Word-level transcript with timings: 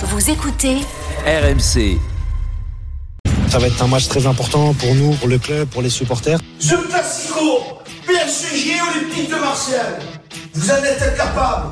Vous 0.00 0.30
écoutez 0.30 0.76
RMC. 1.26 1.98
Ça 3.48 3.58
va 3.58 3.66
être 3.66 3.82
un 3.82 3.88
match 3.88 4.06
très 4.06 4.26
important 4.26 4.72
pour 4.74 4.94
nous, 4.94 5.10
pour 5.14 5.26
le 5.26 5.38
club, 5.38 5.66
pour 5.68 5.82
les 5.82 5.90
supporters. 5.90 6.38
Ce 6.60 6.76
Classico, 6.88 7.80
PSG 8.06 8.74
Olympique 8.80 9.28
de 9.28 9.34
Marseille, 9.34 9.80
vous 10.54 10.70
en 10.70 10.84
êtes 10.84 11.16
capable, 11.16 11.70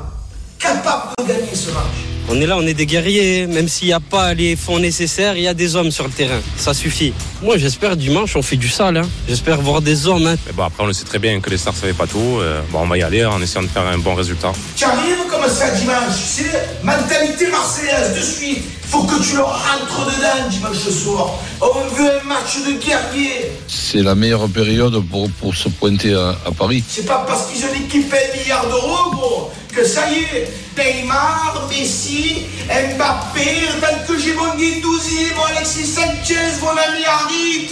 capable 0.59 1.13
de 1.19 1.23
gagner 1.23 1.55
ce 1.55 1.71
match. 1.71 2.16
On 2.29 2.41
est 2.41 2.45
là, 2.45 2.57
on 2.57 2.67
est 2.67 2.73
des 2.73 2.85
guerriers, 2.85 3.47
même 3.47 3.69
s'il 3.69 3.87
n'y 3.87 3.93
a 3.93 4.01
pas 4.01 4.33
les 4.33 4.57
fonds 4.57 4.79
nécessaires, 4.79 5.37
il 5.37 5.43
y 5.43 5.47
a 5.47 5.53
des 5.53 5.77
hommes 5.77 5.91
sur 5.91 6.03
le 6.03 6.09
terrain, 6.09 6.41
ça 6.57 6.73
suffit. 6.73 7.13
Moi 7.41 7.57
j'espère 7.57 7.95
dimanche 7.95 8.35
on 8.35 8.41
fait 8.41 8.57
du 8.57 8.67
sale, 8.67 8.97
hein. 8.97 9.09
j'espère 9.29 9.61
voir 9.61 9.81
des 9.81 10.07
hommes. 10.07 10.27
Hein. 10.27 10.35
Mais 10.45 10.51
bon, 10.51 10.63
après 10.63 10.83
on 10.83 10.87
le 10.87 10.93
sait 10.93 11.05
très 11.05 11.19
bien 11.19 11.39
que 11.39 11.49
les 11.49 11.57
stars 11.57 11.73
ne 11.73 11.79
savaient 11.79 11.93
pas 11.93 12.05
tout, 12.05 12.19
euh, 12.39 12.61
bon, 12.69 12.79
on 12.81 12.87
va 12.87 12.97
y 12.97 13.03
aller 13.03 13.23
en 13.23 13.41
essayant 13.41 13.63
de 13.63 13.69
faire 13.69 13.85
un 13.85 13.97
bon 13.97 14.13
résultat. 14.13 14.51
Tu 14.75 14.83
arrives 14.83 15.23
comme 15.29 15.49
ça 15.49 15.69
dimanche, 15.71 16.17
c'est 16.21 16.83
mentalité 16.83 17.47
marseillaise 17.47 18.13
de 18.13 18.21
suite. 18.21 18.63
Faut 18.89 19.03
que 19.03 19.21
tu 19.21 19.35
leur 19.35 19.47
rentres 19.49 20.05
dedans 20.05 20.49
dimanche 20.49 20.77
soir. 20.77 21.31
On 21.61 21.95
veut 21.95 22.09
un 22.21 22.23
match 22.23 22.57
de 22.65 22.71
guerrier. 22.85 23.51
C'est 23.67 24.01
la 24.01 24.15
meilleure 24.15 24.47
période 24.47 25.01
pour, 25.09 25.29
pour 25.31 25.55
se 25.55 25.67
pointer 25.67 26.13
à, 26.13 26.37
à 26.45 26.51
Paris. 26.51 26.83
C'est 26.87 27.05
pas 27.05 27.25
parce 27.27 27.47
qu'ils 27.47 27.65
ont 27.65 27.73
équipé 27.73 28.15
un 28.17 28.37
milliard 28.37 28.65
d'euros, 28.67 29.11
gros, 29.11 29.51
ça 29.85 30.09
y 30.09 30.19
est. 30.35 30.47
Neymar, 30.77 31.67
Messi, 31.69 32.45
Mbappé, 32.67 33.67
tant 33.81 34.05
que 34.07 34.19
j'ai 34.19 34.33
mon 34.33 34.55
Guindouzi, 34.55 35.33
mon 35.35 35.45
Alexis 35.45 35.87
Sanchez, 35.87 36.59
mon 36.61 36.69
ami 36.69 37.03
Harit, 37.03 37.69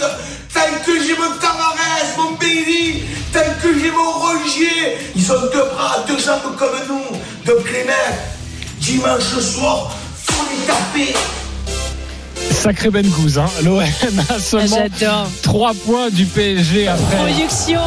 tant 0.52 0.84
que 0.84 0.92
j'ai 1.02 1.16
mon 1.16 1.30
Tavares, 1.40 2.16
mon 2.18 2.32
Bailey, 2.32 3.04
tant 3.32 3.40
que 3.62 3.78
j'ai 3.78 3.90
mon 3.90 4.10
Rogier, 4.10 4.98
ils 5.14 5.32
ont 5.32 5.40
deux 5.52 5.64
bras, 5.72 6.04
deux 6.08 6.18
jambes 6.18 6.56
comme 6.58 6.78
nous. 6.88 7.16
Donc 7.44 7.70
les 7.72 7.84
mecs, 7.84 8.18
dimanche 8.80 9.38
soir, 9.40 9.92
faut 10.24 10.44
les 10.50 10.66
taper. 10.66 11.14
Sacré 12.50 12.90
Ben 12.90 13.06
Gouz, 13.06 13.38
hein. 13.38 13.46
l'OM 13.64 13.80
a 14.28 14.38
seulement 14.40 14.78
J'adore. 14.98 15.28
3 15.42 15.74
points 15.84 16.10
du 16.10 16.24
PSG 16.24 16.88
après 16.88 17.16
Production 17.16 17.80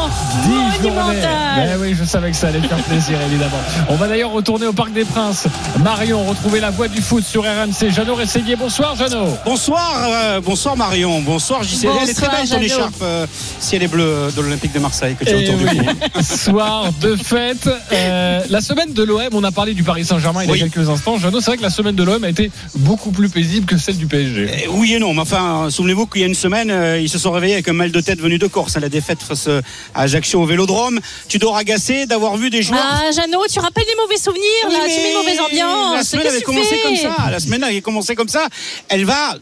10 0.43 0.49
journées. 0.83 0.89
monumentale. 0.95 1.19
Ben 1.57 1.77
oui, 1.81 1.95
je 1.99 2.05
savais 2.05 2.31
que 2.31 2.37
ça 2.37 2.47
allait 2.47 2.61
faire 2.61 2.77
plaisir, 2.83 3.17
évidemment. 3.29 3.57
On 3.89 3.95
va 3.95 4.07
d'ailleurs 4.07 4.31
retourner 4.31 4.67
au 4.67 4.73
Parc 4.73 4.93
des 4.93 5.03
Princes. 5.05 5.47
Marion, 5.83 6.23
retrouver 6.23 6.59
la 6.61 6.69
voix 6.69 6.87
du 6.87 7.01
foot 7.01 7.23
sur 7.25 7.43
RMC. 7.43 7.89
Jeannot 7.91 8.15
Rességuier, 8.15 8.55
bonsoir 8.55 8.95
Jeannot. 8.95 9.37
Bonsoir, 9.43 9.91
euh, 10.07 10.39
bonsoir 10.41 10.77
Marion, 10.77 11.19
bonsoir 11.21 11.63
JC. 11.63 11.85
Elle 12.01 12.09
est 12.09 12.13
très 12.13 12.27
Bonsoir, 12.27 12.31
belle 12.41 12.49
ton 12.49 12.61
écharpe 12.61 13.01
euh, 13.01 13.25
ciel 13.59 13.83
et 13.83 13.87
bleu 13.87 14.29
de 14.35 14.41
l'Olympique 14.41 14.71
de 14.73 14.79
Marseille 14.79 15.15
que 15.19 15.25
tu 15.25 15.31
as 15.33 15.37
Eh 15.39 15.49
autour 15.49 15.57
du 15.57 15.65
oui. 15.79 16.23
Soir 16.23 16.85
de 17.01 17.15
fête. 17.15 17.69
Euh, 17.91 18.41
la 18.49 18.61
semaine 18.61 18.93
de 18.93 19.03
l'OM, 19.03 19.19
on 19.33 19.43
a 19.43 19.51
parlé 19.51 19.73
du 19.73 19.83
Paris 19.83 20.05
Saint-Germain 20.05 20.43
il 20.43 20.47
y 20.47 20.49
a 20.49 20.53
Oui. 20.53 20.59
quelques 20.59 20.87
instants. 20.89 21.17
Jeannot, 21.17 21.41
c'est 21.41 21.47
vrai 21.47 21.57
que 21.57 21.63
la 21.63 21.69
semaine 21.69 21.95
de 21.95 22.03
l'OM 22.03 22.23
a 22.23 22.29
été 22.29 22.49
beaucoup 22.75 23.11
plus 23.11 23.29
paisible 23.29 23.65
que 23.65 23.77
celle 23.77 23.97
du 23.97 24.05
PSG. 24.05 24.48
Eh 24.51 24.67
Oui 24.67 24.93
et 24.95 24.99
non, 24.99 25.13
mais 25.13 25.21
enfin, 25.21 25.69
souvenez-vous 25.69 26.07
qu'il 26.07 26.21
y 26.21 26.23
a 26.23 26.27
une 26.27 26.35
semaine, 26.35 26.71
euh, 26.71 26.99
ils 26.99 27.09
se 27.09 27.19
sont 27.19 27.31
réveillés 27.31 27.53
avec 27.53 27.67
un 27.67 27.73
mal 27.73 27.91
de 27.91 28.01
tête 28.01 28.19
venu 28.19 28.37
de 28.37 28.47
Corse 28.47 28.75
à 28.77 28.79
la 28.79 28.89
défaite 28.89 29.21
face 29.21 29.47
euh, 29.47 29.61
à 29.93 30.01
Ajaccio 30.03 30.41
au 30.41 30.45
Vélodrome. 30.45 30.99
Tu 31.27 31.37
dois 31.37 31.57
agacé 31.57 32.05
d'avoir 32.05 32.37
vu 32.37 32.49
des 32.49 32.61
joueurs. 32.61 32.81
Ah, 32.83 33.11
Jeannot, 33.11 33.45
tu 33.51 33.59
rappelles 33.59 33.85
des 33.85 33.95
mauvais 34.01 34.17
souvenirs, 34.17 34.43
Oui, 34.67 34.73
là, 34.73 34.79
tu 34.85 35.01
mets 35.01 35.11
une 35.11 35.17
mauvaise 35.17 35.39
ambiance. 35.39 35.95
La 35.95 36.03
semaine 36.03 36.23
Qu'est-ce 36.23 36.35
avait 36.35 36.41
que 36.41 36.45
tu 36.45 36.45
commencé 36.45 36.75
fais 36.75 36.81
comme 36.81 36.95
ça. 36.95 37.29
La 37.29 37.39
semaine 37.39 37.63
avait 37.63 37.81
commencé 37.81 38.15
comme 38.15 38.29
ça. 38.29 38.47
Elle 38.87 39.05
va 39.05 39.35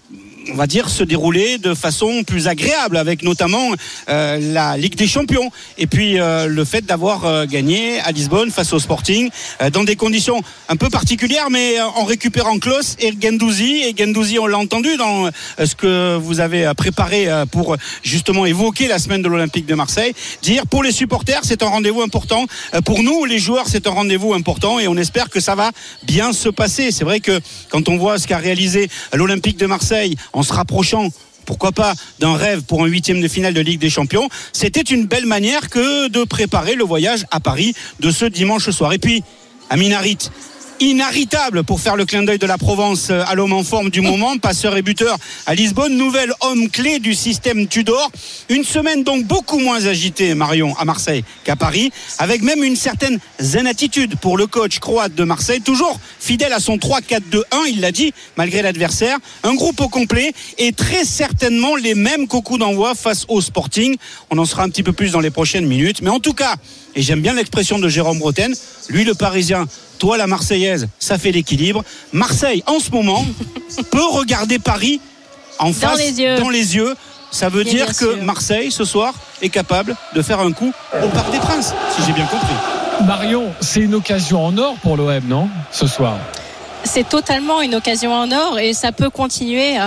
on 0.51 0.55
va 0.55 0.67
dire 0.67 0.89
se 0.89 1.03
dérouler 1.03 1.57
de 1.57 1.73
façon 1.73 2.23
plus 2.23 2.47
agréable 2.47 2.97
avec 2.97 3.23
notamment 3.23 3.71
euh, 4.09 4.53
la 4.53 4.77
Ligue 4.77 4.95
des 4.95 5.07
Champions. 5.07 5.51
Et 5.77 5.87
puis 5.87 6.19
euh, 6.19 6.47
le 6.47 6.65
fait 6.65 6.85
d'avoir 6.85 7.25
euh, 7.25 7.45
gagné 7.45 7.99
à 7.99 8.11
Lisbonne 8.11 8.51
face 8.51 8.73
au 8.73 8.79
Sporting 8.79 9.29
dans 9.71 9.83
des 9.83 9.95
conditions 9.95 10.41
un 10.69 10.75
peu 10.75 10.89
particulières 10.89 11.49
mais 11.49 11.79
en 11.81 12.03
récupérant 12.05 12.59
Klos 12.59 12.95
et 12.99 13.13
Gendouzi. 13.19 13.83
Et 13.83 13.95
Gendouzi 13.97 14.39
on 14.39 14.47
l'a 14.47 14.57
entendu 14.57 14.97
dans 14.97 15.29
ce 15.59 15.75
que 15.75 16.15
vous 16.17 16.39
avez 16.39 16.71
préparé 16.75 17.27
pour 17.51 17.75
justement 18.03 18.45
évoquer 18.45 18.87
la 18.87 18.99
semaine 18.99 19.21
de 19.21 19.27
l'Olympique 19.27 19.65
de 19.65 19.75
Marseille. 19.75 20.13
Dire 20.41 20.67
pour 20.67 20.83
les 20.83 20.91
supporters 20.91 21.41
c'est 21.43 21.63
un 21.63 21.67
rendez-vous 21.67 22.01
important. 22.01 22.45
Pour 22.85 23.03
nous 23.03 23.25
les 23.25 23.39
joueurs 23.39 23.67
c'est 23.67 23.87
un 23.87 23.91
rendez-vous 23.91 24.33
important 24.33 24.79
et 24.79 24.87
on 24.87 24.97
espère 24.97 25.29
que 25.29 25.39
ça 25.39 25.55
va 25.55 25.71
bien 26.03 26.33
se 26.33 26.49
passer. 26.49 26.91
C'est 26.91 27.03
vrai 27.03 27.19
que 27.19 27.39
quand 27.69 27.89
on 27.89 27.97
voit 27.97 28.19
ce 28.19 28.27
qu'a 28.27 28.37
réalisé 28.37 28.89
l'Olympique 29.13 29.57
de 29.57 29.65
Marseille 29.65 30.15
en 30.37 30.43
se 30.43 30.53
rapprochant 30.53 31.09
pourquoi 31.45 31.71
pas 31.71 31.93
d'un 32.19 32.35
rêve 32.35 32.61
pour 32.61 32.83
un 32.83 32.87
huitième 32.87 33.21
de 33.21 33.27
finale 33.27 33.53
de 33.53 33.61
Ligue 33.61 33.79
des 33.79 33.89
Champions. 33.89 34.29
C'était 34.53 34.81
une 34.81 35.07
belle 35.07 35.25
manière 35.25 35.69
que 35.69 36.09
de 36.09 36.23
préparer 36.25 36.75
le 36.75 36.83
voyage 36.83 37.25
à 37.31 37.39
Paris 37.39 37.73
de 37.99 38.11
ce 38.11 38.25
dimanche 38.25 38.69
soir. 38.69 38.93
Et 38.93 38.99
puis 38.99 39.23
Amin 39.69 39.91
Harit 39.93 40.29
inarrêtable 40.79 41.63
pour 41.63 41.79
faire 41.79 41.95
le 41.95 42.05
clin 42.05 42.23
d'œil 42.23 42.37
de 42.37 42.45
la 42.45 42.57
Provence 42.57 43.09
euh, 43.09 43.23
à 43.27 43.35
l'homme 43.35 43.53
en 43.53 43.63
forme 43.63 43.89
du 43.89 44.01
moment, 44.01 44.37
passeur 44.41 44.75
et 44.77 44.81
buteur 44.81 45.17
à 45.45 45.55
Lisbonne, 45.55 45.95
nouvel 45.95 46.31
homme 46.41 46.69
clé 46.69 46.99
du 46.99 47.13
système 47.13 47.67
Tudor. 47.67 48.11
Une 48.49 48.63
semaine 48.63 49.03
donc 49.03 49.25
beaucoup 49.25 49.59
moins 49.59 49.85
agitée, 49.85 50.33
Marion, 50.33 50.75
à 50.77 50.85
Marseille 50.85 51.23
qu'à 51.43 51.55
Paris, 51.55 51.91
avec 52.19 52.41
même 52.41 52.63
une 52.63 52.75
certaine 52.75 53.19
zen 53.39 53.67
attitude 53.67 54.17
pour 54.17 54.37
le 54.37 54.47
coach 54.47 54.79
croate 54.79 55.15
de 55.15 55.23
Marseille, 55.23 55.61
toujours 55.61 55.99
fidèle 56.19 56.53
à 56.53 56.59
son 56.59 56.77
3-4-2-1, 56.77 57.41
il 57.69 57.81
l'a 57.81 57.91
dit, 57.91 58.13
malgré 58.35 58.61
l'adversaire. 58.61 59.17
Un 59.43 59.55
groupe 59.55 59.79
au 59.81 59.89
complet 59.89 60.33
et 60.57 60.71
très 60.71 61.05
certainement 61.05 61.75
les 61.75 61.95
mêmes 61.95 62.27
qu'au 62.27 62.41
coup 62.41 62.57
d'envoi 62.57 62.95
face 62.95 63.25
au 63.27 63.41
Sporting. 63.41 63.95
On 64.29 64.37
en 64.37 64.45
sera 64.45 64.63
un 64.63 64.69
petit 64.69 64.83
peu 64.83 64.93
plus 64.93 65.11
dans 65.11 65.19
les 65.19 65.31
prochaines 65.31 65.65
minutes. 65.65 66.01
Mais 66.01 66.09
en 66.09 66.19
tout 66.19 66.33
cas, 66.33 66.55
et 66.97 67.01
j'aime 67.03 67.21
bien 67.21 67.33
l'expression 67.33 67.77
de 67.77 67.87
Jérôme 67.87 68.17
Bretagne, 68.17 68.53
lui 68.89 69.03
le 69.05 69.13
Parisien, 69.13 69.65
toi 69.99 70.17
la 70.17 70.25
Marseillaise, 70.25 70.87
ça 70.97 71.17
fait 71.19 71.31
l'équilibre. 71.31 71.83
Marseille, 72.11 72.63
en 72.65 72.79
ce 72.79 72.89
moment, 72.89 73.23
peut 73.91 74.03
regarder 74.03 74.57
Paris 74.57 74.99
en 75.59 75.71
face, 75.71 75.99
les 75.99 76.19
yeux. 76.19 76.37
dans 76.39 76.49
les 76.49 76.75
yeux. 76.75 76.95
Ça 77.29 77.49
veut 77.49 77.63
Bien, 77.63 77.73
dire 77.73 77.85
bien 77.85 77.93
que 77.93 78.13
sûr. 78.15 78.23
Marseille, 78.23 78.71
ce 78.71 78.83
soir, 78.83 79.13
est 79.41 79.49
capable 79.49 79.95
de 80.15 80.21
faire 80.23 80.39
un 80.39 80.51
coup 80.53 80.71
au 81.03 81.07
Parc 81.09 81.31
des 81.31 81.37
Princes, 81.39 81.73
si 81.95 82.01
j'ai 82.05 82.13
bien 82.13 82.25
compris. 82.25 82.55
Marion, 83.05 83.45
c'est 83.61 83.81
une 83.81 83.93
occasion 83.93 84.43
en 84.43 84.57
or 84.57 84.75
pour 84.81 84.97
l'OM, 84.97 85.21
non 85.27 85.49
Ce 85.71 85.85
soir? 85.85 86.17
C'est 86.83 87.07
totalement 87.07 87.61
une 87.61 87.75
occasion 87.75 88.11
en 88.13 88.31
or 88.31 88.57
et 88.59 88.73
ça 88.73 88.91
peut 88.91 89.09
continuer 89.11 89.77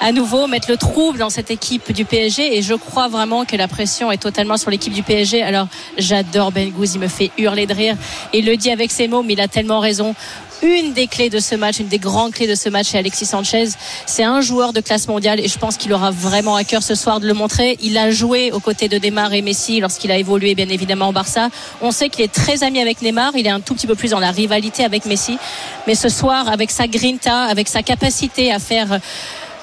à, 0.00 0.12
nouveau 0.12 0.46
mettre 0.46 0.70
le 0.70 0.76
trouble 0.76 1.18
dans 1.18 1.30
cette 1.30 1.50
équipe 1.50 1.92
du 1.92 2.04
PSG 2.04 2.56
et 2.56 2.62
je 2.62 2.74
crois 2.74 3.08
vraiment 3.08 3.44
que 3.44 3.56
la 3.56 3.68
pression 3.68 4.10
est 4.10 4.18
totalement 4.18 4.56
sur 4.56 4.70
l'équipe 4.70 4.92
du 4.92 5.02
PSG. 5.02 5.42
Alors 5.42 5.68
j'adore 5.96 6.52
Ben 6.52 6.70
Gouz, 6.70 6.94
il 6.94 7.00
me 7.00 7.08
fait 7.08 7.30
hurler 7.38 7.66
de 7.66 7.74
rire 7.74 7.96
et 8.32 8.38
il 8.38 8.46
le 8.46 8.56
dit 8.56 8.70
avec 8.70 8.90
ses 8.90 9.08
mots 9.08 9.22
mais 9.22 9.34
il 9.34 9.40
a 9.40 9.48
tellement 9.48 9.80
raison. 9.80 10.14
Une 10.62 10.92
des 10.92 11.06
clés 11.06 11.30
de 11.30 11.38
ce 11.38 11.54
match, 11.54 11.78
une 11.78 11.86
des 11.86 12.00
grandes 12.00 12.32
clés 12.32 12.48
de 12.48 12.56
ce 12.56 12.68
match, 12.68 12.88
c'est 12.88 12.98
Alexis 12.98 13.26
Sanchez. 13.26 13.68
C'est 14.06 14.24
un 14.24 14.40
joueur 14.40 14.72
de 14.72 14.80
classe 14.80 15.06
mondiale 15.06 15.38
et 15.38 15.46
je 15.46 15.56
pense 15.56 15.76
qu'il 15.76 15.92
aura 15.92 16.10
vraiment 16.10 16.56
à 16.56 16.64
cœur 16.64 16.82
ce 16.82 16.96
soir 16.96 17.20
de 17.20 17.28
le 17.28 17.34
montrer. 17.34 17.78
Il 17.80 17.96
a 17.96 18.10
joué 18.10 18.50
aux 18.50 18.58
côtés 18.58 18.88
de 18.88 18.98
Neymar 18.98 19.32
et 19.34 19.42
Messi 19.42 19.78
lorsqu'il 19.78 20.10
a 20.10 20.16
évolué 20.16 20.56
bien 20.56 20.68
évidemment 20.68 21.10
au 21.10 21.12
Barça. 21.12 21.48
On 21.80 21.92
sait 21.92 22.08
qu'il 22.08 22.24
est 22.24 22.32
très 22.32 22.64
ami 22.64 22.80
avec 22.80 23.02
Neymar. 23.02 23.36
Il 23.36 23.46
est 23.46 23.50
un 23.50 23.60
tout 23.60 23.74
petit 23.74 23.86
peu 23.86 23.94
plus 23.94 24.10
dans 24.10 24.18
la 24.18 24.32
rivalité 24.32 24.84
avec 24.84 25.06
Messi. 25.06 25.38
Mais 25.86 25.94
ce 25.94 26.08
soir, 26.08 26.48
avec 26.48 26.72
sa 26.72 26.88
grinta, 26.88 27.42
avec 27.42 27.68
sa 27.68 27.84
capacité 27.84 28.52
à 28.52 28.58
faire, 28.58 28.98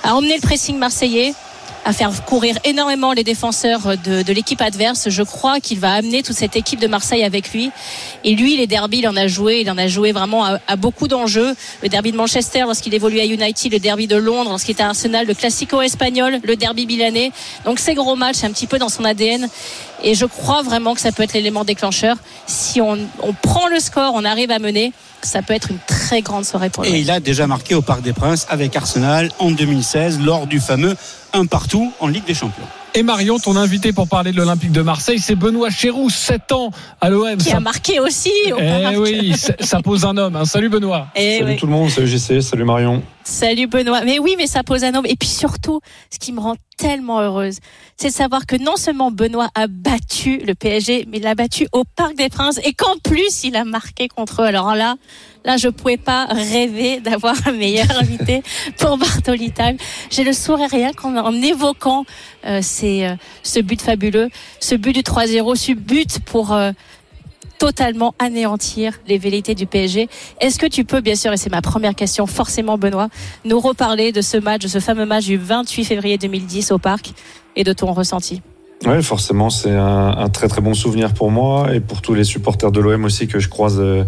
à 0.05 0.13
emmener 0.16 0.35
le 0.35 0.41
pressing 0.41 0.77
marseillais, 0.77 1.33
à 1.85 1.94
faire 1.94 2.25
courir 2.25 2.57
énormément 2.63 3.13
les 3.13 3.23
défenseurs 3.23 3.96
de, 4.03 4.23
de 4.23 4.34
l'équipe 4.34 4.59
adverse. 4.59 5.09
Je 5.09 5.22
crois 5.22 5.59
qu'il 5.59 5.79
va 5.79 5.94
amener 5.94 6.23
toute 6.23 6.35
cette 6.35 6.56
équipe 6.56 6.79
de 6.79 6.88
Marseille 6.88 7.23
avec 7.23 7.53
lui. 7.53 7.69
Et 8.23 8.35
lui, 8.35 8.57
les 8.57 8.66
derbies, 8.66 9.00
il 9.00 9.07
en 9.07 9.16
a 9.16 9.28
joué. 9.28 9.62
Il 9.62 9.69
en 9.69 9.78
a 9.78 9.88
joué 9.88 10.12
vraiment 10.12 10.44
à, 10.44 10.57
à 10.68 10.75
beaucoup 10.75 11.07
d'enjeux. 11.07 11.56
Le 11.84 11.90
derby 11.90 12.12
de 12.12 12.18
Manchester 12.18 12.62
lorsqu'il 12.62 12.94
évoluait 12.96 13.22
à 13.22 13.25
United, 13.25 13.72
le 13.72 13.79
derby 13.79 14.07
de 14.07 14.16
Londres 14.16 14.50
lorsqu'il 14.50 14.72
était 14.72 14.84
à 14.84 14.88
Arsenal, 14.90 15.28
le 15.28 15.35
Classico 15.35 15.79
espagnol, 15.81 16.40
le 16.44 16.56
derby 16.56 16.88
milanais. 16.88 17.31
Donc 17.66 17.79
ces 17.79 17.94
gros 17.94 18.16
matchs, 18.16 18.44
un 18.44 18.52
petit 18.52 18.67
peu 18.67 18.79
dans 18.79 18.90
son 18.90 19.06
ADN. 19.06 19.47
Et 20.03 20.16
je 20.16 20.25
crois 20.25 20.63
vraiment 20.63 20.96
que 20.96 21.02
ça 21.02 21.12
peut 21.12 21.23
être 21.23 21.34
l'élément 21.34 21.63
déclencheur. 21.63 22.17
Si 22.47 22.81
on, 22.81 22.97
on 23.22 23.34
prend 23.34 23.67
le 23.67 23.79
score, 23.79 24.13
on 24.16 24.25
arrive 24.25 24.50
à 24.52 24.59
mener, 24.59 24.91
ça 25.22 25.41
peut 25.41 25.53
être 25.53 25.72
une 25.72 25.79
très 25.88 26.22
grande 26.22 26.46
soirée 26.46 26.69
pour 26.69 26.85
Et 26.85 26.91
lui. 26.91 27.02
il 27.02 27.12
a 27.12 27.19
déjà 27.19 27.47
marqué 27.47 27.75
au 27.75 27.81
Parc 27.81 28.02
des 28.02 28.13
Princes 28.13 28.46
avec 28.50 28.76
Arsenal 28.76 29.31
en 29.40 29.52
2016 29.52 30.20
lors 30.20 30.47
du 30.47 30.59
fameux 30.59 30.96
un 31.35 31.46
partout 31.46 31.91
en 31.99 32.08
Ligue 32.08 32.26
des 32.26 32.34
Champions. 32.34 32.64
Et 32.93 33.03
Marion, 33.03 33.37
ton 33.40 33.58
invité 33.58 33.91
pour 33.91 34.08
parler 34.08 34.32
de 34.32 34.37
l'Olympique 34.37 34.72
de 34.72 34.82
Marseille, 34.82 35.20
c'est 35.20 35.35
Benoît 35.35 35.70
Chéroux, 35.70 36.09
7 36.09 36.53
ans 36.53 36.72
à 37.02 37.09
l'OM. 37.09 37.35
Qui 37.37 37.49
Ça- 37.49 37.58
a 37.58 37.59
marqué 37.59 37.99
aussi 37.99 38.32
au 38.53 38.58
Eh 38.58 38.96
oui, 38.97 39.34
ça 39.59 39.82
pose 39.82 40.05
un 40.05 40.16
homme. 40.16 40.35
hein. 40.37 40.46
Salut 40.46 40.70
Benoît. 40.70 41.08
Eh 41.16 41.43
oui. 41.43 41.58
le 41.61 41.67
monde, 41.67 41.90
salut 41.90 42.08
GC, 42.08 42.40
salut 42.41 42.64
Marion. 42.64 43.03
Salut 43.26 43.67
Benoît. 43.67 44.02
Mais 44.05 44.17
oui, 44.20 44.35
mais 44.37 44.47
ça 44.47 44.64
pose 44.64 44.84
un 44.85 44.93
homme. 44.96 45.05
Et 45.08 45.17
puis 45.17 45.28
surtout, 45.28 45.82
ce 46.09 46.20
qui 46.20 46.32
me 46.32 46.40
rend 46.40 46.55
tellement 46.77 47.22
heureuse, 47.22 47.59
c'est 47.97 48.09
de 48.09 48.13
savoir 48.13 48.45
que 48.45 48.55
non 48.55 48.75
seulement 48.75 49.11
Benoît 49.11 49.49
a 49.55 49.67
battu 49.67 50.37
le 50.37 50.55
PSG, 50.55 51.05
mais 51.09 51.17
il 51.17 51.23
l'a 51.23 51.35
battu 51.35 51.67
au 51.72 51.83
Parc 51.95 52.16
des 52.16 52.29
Princes 52.29 52.59
et 52.63 52.73
qu'en 52.73 52.97
plus 53.03 53.43
il 53.43 53.55
a 53.55 53.63
marqué 53.63 54.07
contre 54.07 54.41
eux. 54.41 54.45
Alors 54.45 54.75
là, 54.75 54.95
là, 55.45 55.57
je 55.57 55.69
pouvais 55.69 55.97
pas 55.97 56.25
rêver 56.25 56.99
d'avoir 56.99 57.35
un 57.47 57.51
meilleur 57.51 57.89
invité 57.99 58.43
pour 58.77 58.97
Bartolital. 58.97 59.77
J'ai 60.09 60.23
le 60.23 60.33
sourire 60.33 60.69
rien 60.69 60.91
qu'en 60.91 61.16
en 61.16 61.33
évoquant 61.33 62.05
euh, 62.45 62.61
ces, 62.61 63.05
euh, 63.05 63.16
ce 63.43 63.59
but 63.59 63.81
fabuleux, 63.81 64.29
ce 64.59 64.75
but 64.75 64.93
du 64.93 65.01
3-0, 65.01 65.55
ce 65.55 65.71
but 65.73 66.19
pour 66.25 66.53
euh, 66.53 66.71
totalement 67.57 68.13
anéantir 68.19 68.93
les 69.07 69.17
velléités 69.17 69.55
du 69.55 69.66
PSG. 69.66 70.09
Est-ce 70.41 70.59
que 70.59 70.66
tu 70.66 70.84
peux, 70.84 71.02
bien 71.02 71.16
sûr, 71.16 71.34
et 71.34 71.37
c'est 71.37 71.52
ma 71.52 71.61
première 71.61 71.96
question, 71.96 72.28
forcément 72.28 72.78
Benoît, 72.78 73.09
nous 73.46 73.59
reparler 73.59 74.11
de 74.11 74.22
ce 74.22 74.37
match, 74.37 74.61
de 74.61 74.67
ce 74.67 74.79
fameux 74.79 75.05
match 75.05 75.25
du 75.25 75.37
28 75.37 75.85
février 75.85 76.17
2010 76.17 76.72
au 76.72 76.78
Parc 76.78 77.13
et 77.55 77.63
de 77.63 77.73
ton 77.73 77.93
ressenti? 77.93 78.41
Oui, 78.85 79.02
forcément, 79.02 79.49
c'est 79.49 79.72
un, 79.72 80.29
très 80.29 80.47
très 80.47 80.61
bon 80.61 80.73
souvenir 80.73 81.13
pour 81.13 81.31
moi 81.31 81.73
et 81.73 81.79
pour 81.79 82.02
tous 82.02 82.13
les 82.13 82.23
supporters 82.23 82.72
de 82.72 82.79
l'OM 82.79 83.05
aussi 83.05 83.28
que 83.28 83.40
je 83.40 83.49
croise 83.49 83.79
euh, 83.79 84.03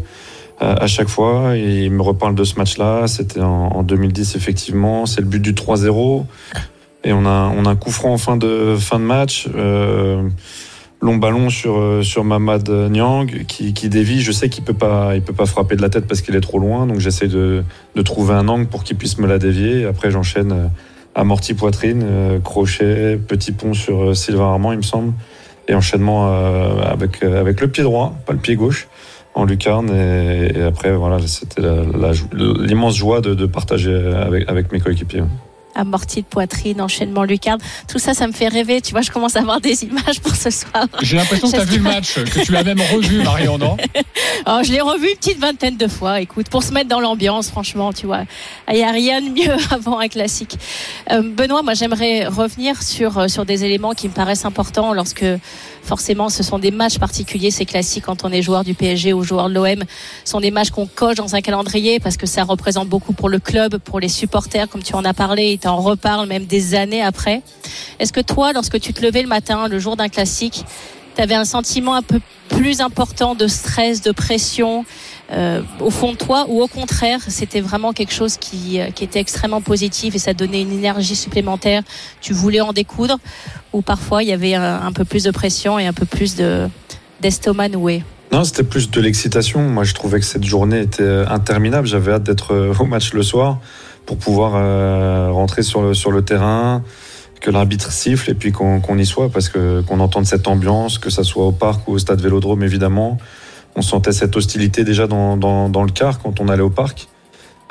à 0.59 0.87
chaque 0.87 1.07
fois. 1.07 1.55
Ils 1.55 1.91
me 1.91 2.01
reparlent 2.01 2.35
de 2.35 2.43
ce 2.43 2.55
match-là. 2.55 3.07
C'était 3.07 3.41
en, 3.41 3.69
en 3.69 3.83
2010, 3.83 4.35
effectivement. 4.35 5.05
C'est 5.05 5.21
le 5.21 5.27
but 5.27 5.41
du 5.41 5.53
3-0. 5.53 6.25
Et 7.03 7.13
on 7.13 7.25
a, 7.25 7.51
on 7.55 7.65
a 7.65 7.69
un 7.69 7.75
coup 7.75 7.91
franc 7.91 8.13
en 8.13 8.17
fin 8.17 8.37
de, 8.37 8.75
fin 8.77 8.99
de 8.99 9.05
match. 9.05 9.47
Euh, 9.55 10.27
long 11.01 11.17
ballon 11.17 11.49
sur, 11.49 12.03
sur 12.03 12.23
Mamad 12.23 12.69
Niang 12.69 13.45
qui, 13.47 13.73
qui 13.73 13.89
dévie. 13.89 14.21
Je 14.21 14.31
sais 14.31 14.49
qu'il 14.49 14.63
peut 14.63 14.73
pas, 14.73 15.15
il 15.15 15.21
peut 15.21 15.33
pas 15.33 15.45
frapper 15.45 15.75
de 15.75 15.81
la 15.81 15.89
tête 15.89 16.07
parce 16.07 16.21
qu'il 16.21 16.35
est 16.35 16.41
trop 16.41 16.59
loin. 16.59 16.87
Donc 16.87 16.99
j'essaie 16.99 17.27
de, 17.27 17.63
de 17.95 18.01
trouver 18.01 18.33
un 18.33 18.47
angle 18.47 18.65
pour 18.65 18.83
qu'il 18.83 18.97
puisse 18.97 19.19
me 19.19 19.27
la 19.27 19.37
dévier. 19.37 19.85
Après, 19.85 20.09
j'enchaîne 20.11 20.69
amorti 21.17 21.55
poitrine, 21.55 22.03
euh, 22.05 22.39
crochet, 22.39 23.17
petit 23.17 23.51
pont 23.51 23.73
sur 23.73 24.03
euh, 24.03 24.13
Sylvain 24.13 24.45
Armand, 24.51 24.71
il 24.71 24.77
me 24.77 24.83
semble. 24.83 25.13
Et 25.67 25.73
enchaînement 25.73 26.27
euh, 26.29 26.81
avec, 26.83 27.23
avec 27.23 27.59
le 27.59 27.67
pied 27.67 27.83
droit, 27.83 28.15
pas 28.25 28.33
le 28.33 28.39
pied 28.39 28.55
gauche 28.55 28.87
en 29.35 29.43
lucarne 29.43 29.91
et, 29.91 30.57
et 30.57 30.63
après 30.63 30.95
voilà 30.95 31.19
c'était 31.27 31.61
l'immense 32.33 32.95
joie 32.95 33.21
de, 33.21 33.35
de 33.35 33.45
partager 33.45 33.93
avec, 33.93 34.49
avec 34.49 34.71
mes 34.71 34.79
coéquipiers 34.79 35.21
amorti 35.77 36.21
de 36.21 36.27
poitrine, 36.27 36.81
enchaînement 36.81 37.23
lucarne. 37.23 37.59
Tout 37.87 37.99
ça, 37.99 38.13
ça 38.13 38.27
me 38.27 38.33
fait 38.33 38.47
rêver. 38.47 38.81
Tu 38.81 38.91
vois, 38.91 39.01
je 39.01 39.11
commence 39.11 39.35
à 39.35 39.39
avoir 39.39 39.61
des 39.61 39.83
images 39.83 40.19
pour 40.21 40.35
ce 40.35 40.49
soir. 40.49 40.87
J'ai 41.01 41.17
l'impression 41.17 41.47
que 41.47 41.55
tu 41.55 41.61
as 41.61 41.65
vu 41.65 41.77
le 41.77 41.83
match, 41.83 42.15
que 42.15 42.45
tu 42.45 42.51
l'as 42.51 42.63
même 42.63 42.81
revu, 42.81 43.23
Marion, 43.23 43.57
non? 43.57 43.77
Oh, 44.45 44.59
Je 44.63 44.71
l'ai 44.71 44.81
revu 44.81 45.09
une 45.09 45.15
petite 45.17 45.39
vingtaine 45.39 45.77
de 45.77 45.87
fois. 45.87 46.21
Écoute, 46.21 46.49
pour 46.49 46.63
se 46.63 46.71
mettre 46.71 46.89
dans 46.89 46.99
l'ambiance, 46.99 47.49
franchement, 47.49 47.93
tu 47.93 48.05
vois, 48.05 48.23
il 48.69 48.75
n'y 48.75 48.83
a 48.83 48.91
rien 48.91 49.21
de 49.21 49.29
mieux 49.29 49.55
avant 49.71 49.99
un 49.99 50.07
classique. 50.07 50.57
Euh, 51.11 51.21
Benoît, 51.21 51.63
moi, 51.63 51.73
j'aimerais 51.73 52.27
revenir 52.27 52.81
sur, 52.81 53.17
euh, 53.17 53.27
sur 53.27 53.45
des 53.45 53.63
éléments 53.63 53.93
qui 53.93 54.07
me 54.07 54.13
paraissent 54.13 54.45
importants 54.45 54.93
lorsque 54.93 55.25
forcément 55.87 56.29
ce 56.29 56.43
sont 56.43 56.59
des 56.59 56.71
matchs 56.71 56.99
particuliers, 56.99 57.49
c'est 57.49 57.65
classique 57.65 58.03
quand 58.05 58.23
on 58.25 58.31
est 58.31 58.41
joueur 58.41 58.63
du 58.63 58.73
PSG 58.73 59.13
ou 59.13 59.23
joueur 59.23 59.49
de 59.49 59.55
l'OM. 59.55 59.83
Ce 60.23 60.31
sont 60.31 60.41
des 60.41 60.51
matchs 60.51 60.69
qu'on 60.69 60.85
coche 60.85 61.15
dans 61.15 61.33
un 61.33 61.41
calendrier 61.41 61.99
parce 61.99 62.17
que 62.17 62.27
ça 62.27 62.43
représente 62.43 62.89
beaucoup 62.89 63.13
pour 63.13 63.29
le 63.29 63.39
club, 63.39 63.77
pour 63.77 63.99
les 63.99 64.09
supporters, 64.09 64.67
comme 64.69 64.83
tu 64.83 64.93
en 64.93 65.05
as 65.05 65.13
parlé, 65.13 65.53
et 65.53 65.57
tu 65.57 65.67
en 65.67 65.77
reparles 65.77 66.27
même 66.27 66.45
des 66.45 66.75
années 66.75 67.01
après. 67.01 67.41
Est-ce 67.99 68.13
que 68.13 68.21
toi, 68.21 68.53
lorsque 68.53 68.79
tu 68.79 68.93
te 68.93 69.01
levais 69.01 69.21
le 69.21 69.27
matin, 69.27 69.67
le 69.67 69.79
jour 69.79 69.95
d'un 69.95 70.09
classique, 70.09 70.65
tu 71.15 71.21
avais 71.21 71.35
un 71.35 71.45
sentiment 71.45 71.95
un 71.95 72.01
peu 72.01 72.19
plus 72.49 72.81
important 72.81 73.33
de 73.33 73.47
stress, 73.47 74.01
de 74.01 74.11
pression 74.11 74.85
euh, 75.31 75.61
au 75.81 75.89
fond 75.89 76.13
de 76.13 76.17
toi 76.17 76.45
ou 76.47 76.61
au 76.61 76.67
contraire 76.67 77.19
c'était 77.27 77.59
vraiment 77.59 77.91
quelque 77.91 78.13
chose 78.13 78.37
qui, 78.37 78.79
euh, 78.79 78.91
qui 78.91 79.03
était 79.03 79.19
extrêmement 79.19 79.61
positif 79.61 80.15
et 80.15 80.19
ça 80.19 80.33
donnait 80.33 80.61
une 80.61 80.71
énergie 80.71 81.17
supplémentaire 81.17 81.83
tu 82.21 82.31
voulais 82.31 82.61
en 82.61 82.71
découdre 82.71 83.17
ou 83.73 83.81
parfois 83.81 84.23
il 84.23 84.29
y 84.29 84.33
avait 84.33 84.53
un, 84.53 84.91
peu 84.93 85.03
plus 85.03 85.23
de 85.23 85.31
pression 85.31 85.77
et 85.79 85.85
un 85.85 85.93
peu 85.93 86.05
plus 86.05 86.35
de 86.35 86.69
d'estomac 87.21 87.69
noué? 87.69 88.03
Non, 88.31 88.43
c'était 88.43 88.63
plus 88.63 88.91
de 88.91 89.01
l'excitation. 89.01 89.61
Moi, 89.61 89.83
je 89.83 89.93
trouvais 89.93 90.19
que 90.19 90.25
cette 90.25 90.43
journée 90.43 90.81
était 90.81 91.03
euh, 91.03 91.27
interminable. 91.29 91.87
J'avais 91.87 92.11
hâte 92.11 92.23
d'être 92.23 92.53
euh, 92.53 92.73
au 92.79 92.85
match 92.85 93.13
le 93.13 93.23
soir 93.23 93.59
pour 94.05 94.17
pouvoir 94.17 94.53
euh, 94.55 95.29
rentrer 95.31 95.63
sur 95.63 95.81
le, 95.81 95.93
sur 95.93 96.11
le 96.11 96.23
terrain, 96.23 96.83
que 97.41 97.51
l'arbitre 97.51 97.91
siffle 97.91 98.31
et 98.31 98.33
puis 98.33 98.51
qu'on 98.51 98.79
qu 98.79 98.99
y 98.99 99.05
soit 99.05 99.29
parce 99.29 99.49
que 99.49 99.81
qu'on 99.81 99.99
entende 99.99 100.25
cette 100.25 100.47
ambiance, 100.47 100.97
que 100.97 101.09
ça 101.09 101.23
soit 101.23 101.45
au 101.45 101.51
parc 101.51 101.87
ou 101.87 101.93
au 101.93 101.99
stade 101.99 102.21
Vélodrome 102.21 102.63
évidemment 102.63 103.17
on 103.77 103.81
sentait 103.83 104.11
cette 104.11 104.35
hostilité 104.35 104.83
déjà 104.83 105.05
dans, 105.05 105.35
le 105.35 105.91
car 105.91 106.19
quand 106.19 106.41
on 106.41 106.49
allait 106.49 106.63
au 106.63 106.71
parc. 106.71 107.07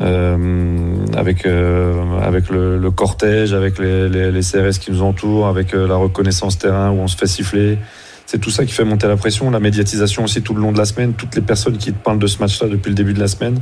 Euh, 0.03 1.07
avec 1.17 1.47
euh, 1.47 2.79
le, 2.79 2.91
cortège, 2.91 3.55
avec 3.55 3.79
les, 3.79 4.41
CRS 4.41 4.79
qui 4.79 4.93
nous 4.93 5.03
entourent, 5.03 5.47
avec 5.47 5.75
euh, 5.75 5.89
la 5.89 5.97
reconnaissance 5.97 6.59
terrain 6.59 6.91
où 6.91 6.99
on 6.99 7.09
se 7.09 7.17
fait 7.17 7.27
siffler. 7.27 7.79
C'est 8.27 8.39
tout 8.39 8.51
ça 8.51 8.65
qui 8.67 8.73
fait 8.73 8.85
monter 8.85 9.09
la 9.09 9.17
pression, 9.17 9.51
la 9.51 9.59
médiatisation 9.59 10.25
aussi 10.25 10.43
tout 10.43 10.55
le 10.55 10.61
long 10.61 10.71
de 10.71 10.79
la 10.79 10.85
semaine, 10.85 11.15
toutes 11.15 11.35
les 11.35 11.43
personnes 11.43 11.79
qui 11.79 11.93
parlent 11.93 12.19
de 12.19 12.27
ce 12.27 12.39
match-là 12.41 12.69
depuis 12.69 12.91
le 12.91 12.95
début 12.95 13.15
de 13.15 13.21
la 13.21 13.29
semaine. 13.29 13.59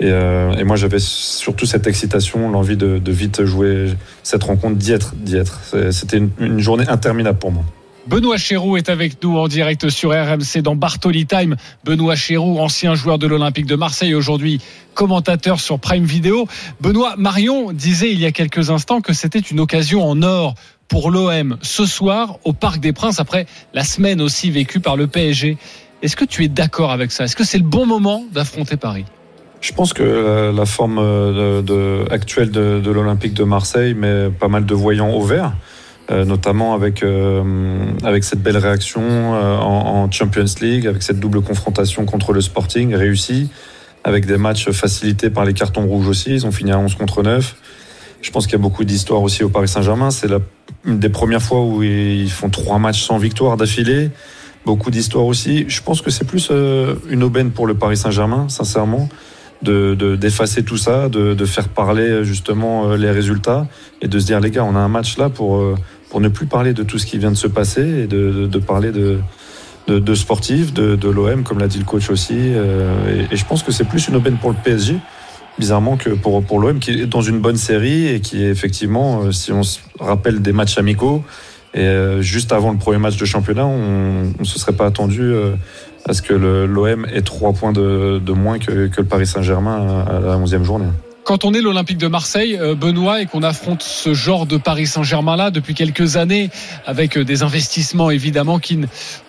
Et, 0.00 0.64
moi, 0.64 0.76
j'avais 0.76 0.98
surtout 0.98 1.66
cette 1.66 1.86
excitation, 1.86 2.50
l'envie 2.50 2.76
de, 2.76 3.00
vite 3.10 3.44
jouer 3.44 3.94
cette 4.22 4.42
rencontre, 4.42 4.76
d'y 4.76 4.92
être. 4.92 5.14
C'était 5.90 6.20
une 6.38 6.58
journée 6.58 6.84
interminable 6.88 7.38
pour 7.38 7.52
moi. 7.52 7.64
Benoît 8.06 8.36
Chéroux 8.36 8.76
est 8.76 8.90
avec 8.90 9.22
nous 9.22 9.38
en 9.38 9.48
direct 9.48 9.88
sur 9.88 10.10
RMC 10.10 10.60
dans 10.62 10.76
Bartoli 10.76 11.24
Time. 11.24 11.56
Benoît 11.84 12.16
Chéroux, 12.16 12.58
ancien 12.58 12.94
joueur 12.94 13.18
de 13.18 13.26
l'Olympique 13.26 13.64
de 13.64 13.76
Marseille, 13.76 14.14
aujourd'hui 14.14 14.60
commentateur 14.92 15.58
sur 15.58 15.78
Prime 15.78 16.04
Video. 16.04 16.46
Benoît 16.82 17.14
Marion 17.16 17.72
disait 17.72 18.12
il 18.12 18.20
y 18.20 18.26
a 18.26 18.30
quelques 18.30 18.68
instants 18.68 19.00
que 19.00 19.14
c'était 19.14 19.38
une 19.38 19.58
occasion 19.58 20.06
en 20.06 20.22
or 20.22 20.54
pour 20.86 21.10
l'OM 21.10 21.56
ce 21.62 21.86
soir 21.86 22.36
au 22.44 22.52
Parc 22.52 22.78
des 22.78 22.92
Princes 22.92 23.20
après 23.20 23.46
la 23.72 23.84
semaine 23.84 24.20
aussi 24.20 24.50
vécue 24.50 24.80
par 24.80 24.96
le 24.96 25.06
PSG. 25.06 25.56
Est-ce 26.02 26.16
que 26.16 26.26
tu 26.26 26.44
es 26.44 26.48
d'accord 26.48 26.92
avec 26.92 27.10
ça? 27.10 27.24
Est-ce 27.24 27.36
que 27.36 27.44
c'est 27.44 27.58
le 27.58 27.64
bon 27.64 27.86
moment 27.86 28.22
d'affronter 28.34 28.76
Paris? 28.76 29.06
Je 29.62 29.72
pense 29.72 29.94
que 29.94 30.52
la, 30.54 30.66
forme 30.66 30.96
de, 30.96 32.04
actuelle 32.12 32.50
de 32.50 32.90
l'Olympique 32.90 33.32
de 33.32 33.44
Marseille 33.44 33.94
met 33.94 34.28
pas 34.28 34.48
mal 34.48 34.66
de 34.66 34.74
voyants 34.74 35.10
au 35.10 35.22
vert. 35.22 35.54
Euh, 36.10 36.26
notamment 36.26 36.74
avec, 36.74 37.02
euh, 37.02 37.42
avec 38.02 38.24
cette 38.24 38.42
belle 38.42 38.58
réaction 38.58 39.00
euh, 39.02 39.56
en, 39.56 40.10
Champions 40.10 40.44
League, 40.60 40.86
avec 40.86 41.02
cette 41.02 41.18
double 41.18 41.40
confrontation 41.40 42.04
contre 42.04 42.34
le 42.34 42.42
Sporting 42.42 42.94
réussie, 42.94 43.48
avec 44.04 44.26
des 44.26 44.36
matchs 44.36 44.70
facilités 44.70 45.30
par 45.30 45.46
les 45.46 45.54
cartons 45.54 45.86
rouges 45.86 46.06
aussi. 46.06 46.30
Ils 46.30 46.46
ont 46.46 46.52
fini 46.52 46.72
à 46.72 46.78
11 46.78 46.96
contre 46.96 47.22
9. 47.22 47.56
Je 48.20 48.30
pense 48.30 48.44
qu'il 48.44 48.52
y 48.52 48.56
a 48.56 48.62
beaucoup 48.62 48.84
d'histoires 48.84 49.22
aussi 49.22 49.44
au 49.44 49.48
Paris 49.48 49.68
Saint-Germain. 49.68 50.10
C'est 50.10 50.28
une 50.84 50.98
des 50.98 51.08
premières 51.08 51.42
fois 51.42 51.62
où 51.62 51.82
ils 51.82 52.30
font 52.30 52.50
trois 52.50 52.78
matchs 52.78 53.02
sans 53.02 53.16
victoire 53.16 53.56
d'affilée. 53.56 54.10
Beaucoup 54.66 54.90
d'histoires 54.90 55.24
aussi. 55.24 55.64
Je 55.68 55.80
pense 55.80 56.02
que 56.02 56.10
c'est 56.10 56.26
plus 56.26 56.50
une 57.08 57.22
aubaine 57.22 57.50
pour 57.50 57.66
le 57.66 57.74
Paris 57.74 57.96
Saint-Germain, 57.96 58.50
sincèrement 58.50 59.08
de 59.64 60.16
d'effacer 60.16 60.62
tout 60.62 60.76
ça, 60.76 61.08
de, 61.08 61.34
de, 61.34 61.44
faire 61.46 61.68
parler 61.68 62.24
justement 62.24 62.94
les 62.94 63.10
résultats 63.10 63.66
et 64.02 64.08
de 64.08 64.18
se 64.18 64.26
dire 64.26 64.40
les 64.40 64.50
gars, 64.50 64.64
on 64.64 64.76
a 64.76 64.78
un 64.78 64.88
match 64.88 65.16
là 65.18 65.30
pour 65.30 65.62
pour 66.10 66.20
ne 66.20 66.28
plus 66.28 66.46
parler 66.46 66.74
de 66.74 66.84
tout 66.84 66.98
ce 66.98 67.06
qui 67.06 67.18
vient 67.18 67.32
de 67.32 67.36
se 67.36 67.48
passer 67.48 67.82
et 67.82 68.06
de, 68.06 68.30
de, 68.30 68.46
de 68.46 68.58
parler 68.60 68.92
de, 68.92 69.18
de, 69.86 69.98
de 69.98 70.14
sportifs, 70.14 70.72
de, 70.72 70.96
de 70.96 71.08
l'OM, 71.08 71.42
comme 71.42 71.58
l'a 71.58 71.68
dit 71.68 71.78
le 71.78 71.84
coach 71.84 72.10
aussi. 72.10 72.36
Euh, 72.38 73.26
et, 73.30 73.36
je 73.36 73.44
pense 73.44 73.62
que 73.62 73.72
c'est 73.72 73.84
plus 73.84 74.08
une 74.08 74.16
aubaine 74.16 74.36
pour 74.36 74.50
le 74.50 74.56
PSG, 74.62 74.96
bizarrement, 75.58 75.96
que 75.96 76.10
pour, 76.10 76.42
pour 76.44 76.60
l'OM, 76.60 76.78
qui 76.78 76.92
est 76.92 77.06
dans 77.06 77.20
une 77.20 77.40
bonne 77.40 77.56
série 77.56 78.06
et 78.06 78.20
qui 78.20 78.44
est 78.44 78.48
effectivement, 78.48 79.22
euh, 79.22 79.32
si 79.32 79.52
on 79.52 79.62
se 79.62 79.80
rappelle 79.98 80.40
des 80.40 80.52
matchs 80.52 80.78
amicaux, 80.78 81.24
et 81.74 81.80
euh, 81.80 82.22
juste 82.22 82.52
avant 82.52 82.70
le 82.70 82.78
premier 82.78 82.98
match 82.98 83.16
de 83.16 83.24
championnat, 83.24 83.66
on 83.66 84.32
ne 84.38 84.44
se 84.44 84.58
serait 84.58 84.74
pas 84.74 84.86
attendu 84.86 85.32
euh, 86.06 86.10
à 86.10 86.14
ce 86.14 86.22
que 86.22 86.34
l'OM 86.34 87.06
ait 87.12 87.22
trois 87.22 87.52
points 87.52 87.72
de, 87.72 88.20
de 88.24 88.32
moins 88.32 88.58
que, 88.58 88.88
que, 88.88 89.00
le 89.00 89.06
Paris 89.06 89.26
Saint-Germain 89.26 90.04
à 90.06 90.20
la 90.20 90.36
11e 90.36 90.62
journée 90.62 90.86
quand 91.24 91.44
on 91.44 91.54
est 91.54 91.60
l'Olympique 91.60 91.98
de 91.98 92.06
Marseille, 92.06 92.56
euh, 92.60 92.74
Benoît, 92.74 93.22
et 93.22 93.26
qu'on 93.26 93.42
affronte 93.42 93.82
ce 93.82 94.14
genre 94.14 94.46
de 94.46 94.56
Paris 94.56 94.86
Saint-Germain-là 94.86 95.50
depuis 95.50 95.74
quelques 95.74 96.16
années, 96.16 96.50
avec 96.86 97.16
euh, 97.16 97.24
des 97.24 97.42
investissements 97.42 98.10
évidemment 98.10 98.58
qui, 98.58 98.78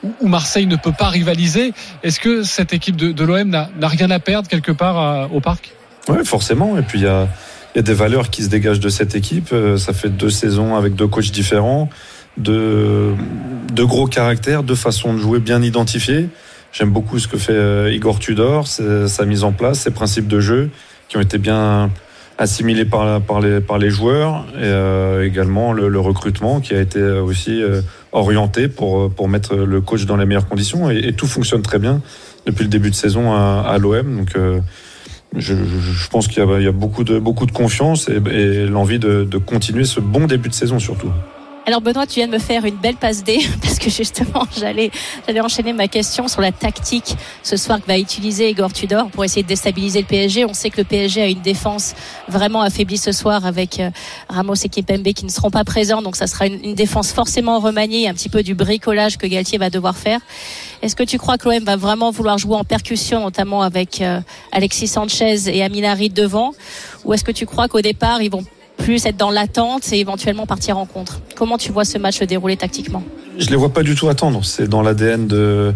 où 0.03 0.27
Marseille 0.27 0.67
ne 0.67 0.75
peut 0.75 0.91
pas 0.91 1.09
rivaliser, 1.09 1.73
est-ce 2.03 2.19
que 2.19 2.43
cette 2.43 2.73
équipe 2.73 2.95
de, 2.95 3.11
de 3.11 3.23
l'OM 3.23 3.49
n'a 3.49 3.87
rien 3.87 4.11
à 4.11 4.19
perdre 4.19 4.47
quelque 4.47 4.71
part 4.71 4.97
à, 4.97 5.29
au 5.33 5.39
parc? 5.39 5.71
Oui, 6.07 6.17
forcément. 6.23 6.77
Et 6.77 6.81
puis 6.81 6.99
il 6.99 7.05
y 7.05 7.07
a, 7.07 7.27
y 7.75 7.79
a, 7.79 7.81
des 7.81 7.93
valeurs 7.93 8.29
qui 8.29 8.43
se 8.43 8.49
dégagent 8.49 8.79
de 8.79 8.89
cette 8.89 9.15
équipe. 9.15 9.49
Euh, 9.53 9.77
ça 9.77 9.93
fait 9.93 10.09
deux 10.09 10.29
saisons 10.29 10.75
avec 10.75 10.95
deux 10.95 11.07
coachs 11.07 11.31
différents, 11.31 11.89
de, 12.37 13.13
de 13.73 13.83
gros 13.83 14.07
caractères, 14.07 14.63
deux 14.63 14.75
façons 14.75 15.13
de 15.13 15.19
jouer 15.19 15.39
bien 15.39 15.61
identifiées. 15.61 16.27
J'aime 16.77 16.91
beaucoup 16.91 17.19
ce 17.19 17.29
que 17.29 17.37
fait 17.37 17.95
Igor 17.95 18.19
Tudor, 18.19 18.67
sa 18.67 19.25
mise 19.25 19.45
en 19.45 19.53
place, 19.53 19.79
ses 19.79 19.91
principes 19.91 20.27
de 20.27 20.41
jeu 20.41 20.69
qui 21.07 21.15
ont 21.15 21.21
été 21.21 21.37
bien 21.37 21.89
assimilés 22.37 22.83
par, 22.83 23.21
par, 23.21 23.39
les, 23.39 23.61
par 23.61 23.77
les 23.77 23.89
joueurs 23.89 24.45
et 24.55 24.63
euh, 24.63 25.25
également 25.25 25.71
le, 25.71 25.87
le, 25.87 25.99
recrutement 26.01 26.59
qui 26.59 26.73
a 26.73 26.81
été 26.81 27.01
aussi 27.01 27.63
euh, 27.63 27.79
orienté 28.11 28.67
pour, 28.67 29.09
pour 29.09 29.29
mettre 29.29 29.55
le 29.55 29.79
coach 29.79 30.05
dans 30.05 30.17
les 30.17 30.25
meilleures 30.25 30.49
conditions 30.49 30.91
et, 30.91 30.97
et 30.97 31.13
tout 31.13 31.27
fonctionne 31.27 31.61
très 31.61 31.79
bien 31.79 32.01
depuis 32.45 32.63
le 32.63 32.69
début 32.69 32.89
de 32.89 32.95
saison 32.95 33.31
à, 33.31 33.63
à 33.65 33.77
l'OM. 33.77 34.17
Donc 34.17 34.35
euh, 34.35 34.59
je, 35.33 35.53
je, 35.55 36.09
pense 36.09 36.27
qu'il 36.27 36.43
y, 36.43 36.63
y, 36.63 36.67
a 36.67 36.73
beaucoup 36.73 37.05
de, 37.05 37.19
beaucoup 37.19 37.45
de 37.45 37.53
confiance 37.53 38.09
et, 38.09 38.17
et 38.33 38.65
l'envie 38.65 38.99
de, 38.99 39.23
de 39.23 39.37
continuer 39.37 39.85
ce 39.85 40.01
bon 40.01 40.27
début 40.27 40.49
de 40.49 40.53
saison 40.53 40.77
surtout. 40.77 41.11
Alors 41.67 41.81
Benoît, 41.81 42.05
tu 42.05 42.19
viens 42.19 42.27
de 42.27 42.31
me 42.31 42.37
faire 42.37 42.63
une 42.65 42.75
belle 42.75 42.95
passe 42.95 43.23
D 43.23 43.39
parce 43.61 43.79
que 43.79 43.89
justement 43.89 44.45
j'allais 44.55 44.91
j'allais 45.25 45.41
enchaîner 45.41 45.73
ma 45.73 45.87
question 45.87 46.27
sur 46.27 46.39
la 46.39 46.51
tactique 46.51 47.15
ce 47.41 47.57
soir 47.57 47.81
que 47.81 47.87
va 47.87 47.97
utiliser 47.97 48.51
Igor 48.51 48.71
Tudor 48.71 49.09
pour 49.09 49.25
essayer 49.25 49.41
de 49.41 49.47
déstabiliser 49.47 50.01
le 50.01 50.05
PSG. 50.05 50.45
On 50.45 50.53
sait 50.53 50.69
que 50.69 50.77
le 50.77 50.83
PSG 50.83 51.23
a 51.23 51.27
une 51.27 51.41
défense 51.41 51.95
vraiment 52.27 52.61
affaiblie 52.61 52.99
ce 52.99 53.11
soir 53.11 53.47
avec 53.47 53.79
euh, 53.79 53.89
Ramos 54.29 54.53
et 54.53 54.69
Kipembe 54.69 55.11
qui 55.13 55.25
ne 55.25 55.31
seront 55.31 55.49
pas 55.49 55.63
présents, 55.63 56.03
donc 56.03 56.15
ça 56.15 56.27
sera 56.27 56.45
une, 56.45 56.63
une 56.63 56.75
défense 56.75 57.11
forcément 57.11 57.59
remaniée, 57.59 58.07
un 58.07 58.13
petit 58.13 58.29
peu 58.29 58.43
du 58.43 58.53
bricolage 58.53 59.17
que 59.17 59.25
Galtier 59.25 59.57
va 59.57 59.71
devoir 59.71 59.97
faire. 59.97 60.19
Est-ce 60.83 60.95
que 60.95 61.03
tu 61.03 61.17
crois 61.17 61.39
que 61.39 61.49
l'OM 61.49 61.63
va 61.63 61.77
vraiment 61.77 62.11
vouloir 62.11 62.37
jouer 62.37 62.57
en 62.57 62.63
percussion, 62.63 63.21
notamment 63.21 63.63
avec 63.63 64.01
euh, 64.01 64.21
Alexis 64.51 64.87
Sanchez 64.87 65.47
et 65.47 65.63
Aminari 65.63 66.09
devant, 66.09 66.53
ou 67.05 67.13
est-ce 67.15 67.23
que 67.23 67.31
tu 67.31 67.47
crois 67.47 67.67
qu'au 67.67 67.81
départ 67.81 68.21
ils 68.21 68.29
vont 68.29 68.45
plus 68.77 69.05
être 69.05 69.17
dans 69.17 69.31
l'attente 69.31 69.91
et 69.91 69.99
éventuellement 69.99 70.45
partir 70.45 70.77
en 70.77 70.85
contre. 70.85 71.21
Comment 71.35 71.57
tu 71.57 71.71
vois 71.71 71.85
ce 71.85 71.97
match 71.97 72.19
se 72.19 72.23
dérouler 72.23 72.57
tactiquement 72.57 73.03
Je 73.37 73.49
les 73.49 73.55
vois 73.55 73.69
pas 73.69 73.83
du 73.83 73.95
tout 73.95 74.09
attendre. 74.09 74.43
C'est 74.43 74.67
dans 74.67 74.81
l'ADN 74.81 75.27
de, 75.27 75.73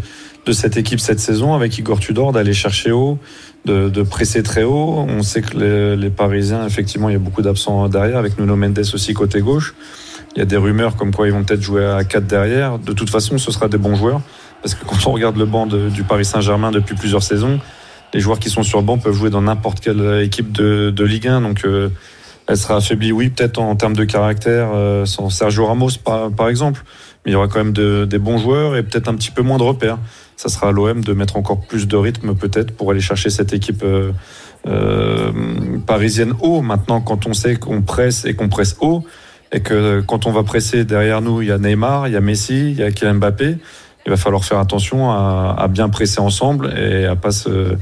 cette 0.51 0.77
équipe 0.77 0.99
cette 0.99 1.19
saison 1.19 1.53
avec 1.53 1.77
Igor 1.77 1.99
Tudor 1.99 2.31
d'aller 2.31 2.53
chercher 2.53 2.91
haut, 2.91 3.19
de, 3.65 4.03
presser 4.03 4.43
très 4.43 4.63
haut. 4.63 5.05
On 5.07 5.21
sait 5.21 5.41
que 5.41 5.95
les, 5.95 6.09
Parisiens, 6.09 6.65
effectivement, 6.65 7.09
il 7.09 7.13
y 7.13 7.15
a 7.15 7.19
beaucoup 7.19 7.41
d'absents 7.41 7.87
derrière, 7.87 8.17
avec 8.17 8.39
Nuno 8.39 8.55
Mendes 8.55 8.79
aussi 8.93 9.13
côté 9.13 9.41
gauche. 9.41 9.75
Il 10.35 10.39
y 10.39 10.41
a 10.41 10.45
des 10.45 10.57
rumeurs 10.57 10.95
comme 10.95 11.13
quoi 11.13 11.27
ils 11.27 11.33
vont 11.33 11.43
peut-être 11.43 11.61
jouer 11.61 11.85
à 11.85 12.03
4 12.03 12.25
derrière. 12.25 12.79
De 12.79 12.93
toute 12.93 13.09
façon, 13.09 13.37
ce 13.37 13.51
sera 13.51 13.67
des 13.67 13.77
bons 13.77 13.95
joueurs. 13.95 14.21
Parce 14.61 14.75
que 14.75 14.85
quand 14.87 15.07
on 15.07 15.11
regarde 15.11 15.37
le 15.37 15.45
banc 15.45 15.67
du 15.67 16.03
Paris 16.03 16.25
Saint-Germain 16.25 16.71
depuis 16.71 16.95
plusieurs 16.95 17.23
saisons, 17.23 17.59
les 18.13 18.19
joueurs 18.19 18.39
qui 18.39 18.49
sont 18.49 18.63
sur 18.63 18.79
le 18.79 18.85
banc 18.85 18.97
peuvent 18.97 19.13
jouer 19.13 19.29
dans 19.29 19.41
n'importe 19.41 19.79
quelle 19.79 20.21
équipe 20.23 20.51
de, 20.51 20.91
de 20.95 21.03
Ligue 21.03 21.27
1. 21.27 21.41
Donc, 21.41 21.65
euh, 21.65 21.89
elle 22.49 22.57
sera 22.57 22.77
affaiblie, 22.77 23.11
oui, 23.11 23.29
peut-être 23.29 23.59
en 23.59 23.75
termes 23.75 23.95
de 23.95 24.05
caractère, 24.05 24.71
euh, 24.73 25.05
sans 25.05 25.29
Sergio 25.29 25.67
Ramos 25.67 25.91
par, 26.03 26.31
par, 26.31 26.49
exemple, 26.49 26.81
mais 27.23 27.31
il 27.31 27.33
y 27.33 27.37
aura 27.37 27.47
quand 27.47 27.59
même 27.59 27.73
de, 27.73 28.05
des 28.05 28.17
bons 28.17 28.39
joueurs 28.39 28.75
et 28.75 28.81
peut-être 28.81 29.07
un 29.07 29.13
petit 29.13 29.29
peu 29.29 29.43
moins 29.43 29.59
de 29.59 29.63
repères. 29.63 29.99
Ça 30.35 30.49
sera 30.49 30.69
à 30.69 30.71
l'OM 30.71 31.03
de 31.03 31.13
mettre 31.13 31.37
encore 31.37 31.59
plus 31.59 31.87
de 31.87 31.95
rythme 31.95 32.33
peut-être 32.33 32.75
pour 32.75 32.89
aller 32.89 33.01
chercher 33.01 33.29
cette 33.29 33.53
équipe 33.53 33.83
euh, 33.83 34.11
euh, 34.67 35.31
parisienne 35.85 36.33
haut. 36.41 36.61
Maintenant, 36.61 37.01
quand 37.01 37.27
on 37.27 37.33
sait 37.33 37.55
qu'on 37.55 37.83
presse 37.83 38.25
et 38.25 38.33
qu'on 38.33 38.49
presse 38.49 38.77
haut, 38.81 39.05
et 39.51 39.59
que 39.59 40.01
quand 40.01 40.25
on 40.25 40.31
va 40.31 40.41
presser 40.41 40.85
derrière 40.85 41.21
nous, 41.21 41.43
il 41.43 41.49
y 41.49 41.51
a 41.51 41.59
Neymar, 41.59 42.07
il 42.07 42.15
y 42.15 42.17
a 42.17 42.21
Messi, 42.21 42.71
il 42.71 42.77
y 42.77 42.83
a 42.83 42.91
Kylian 42.91 43.15
Mbappé, 43.15 43.57
il 44.07 44.09
va 44.09 44.17
falloir 44.17 44.43
faire 44.43 44.57
attention 44.57 45.11
à, 45.11 45.55
à 45.55 45.67
bien 45.67 45.87
presser 45.89 46.19
ensemble 46.19 46.73
et 46.75 47.05
à 47.05 47.15
pas 47.15 47.31
se 47.31 47.75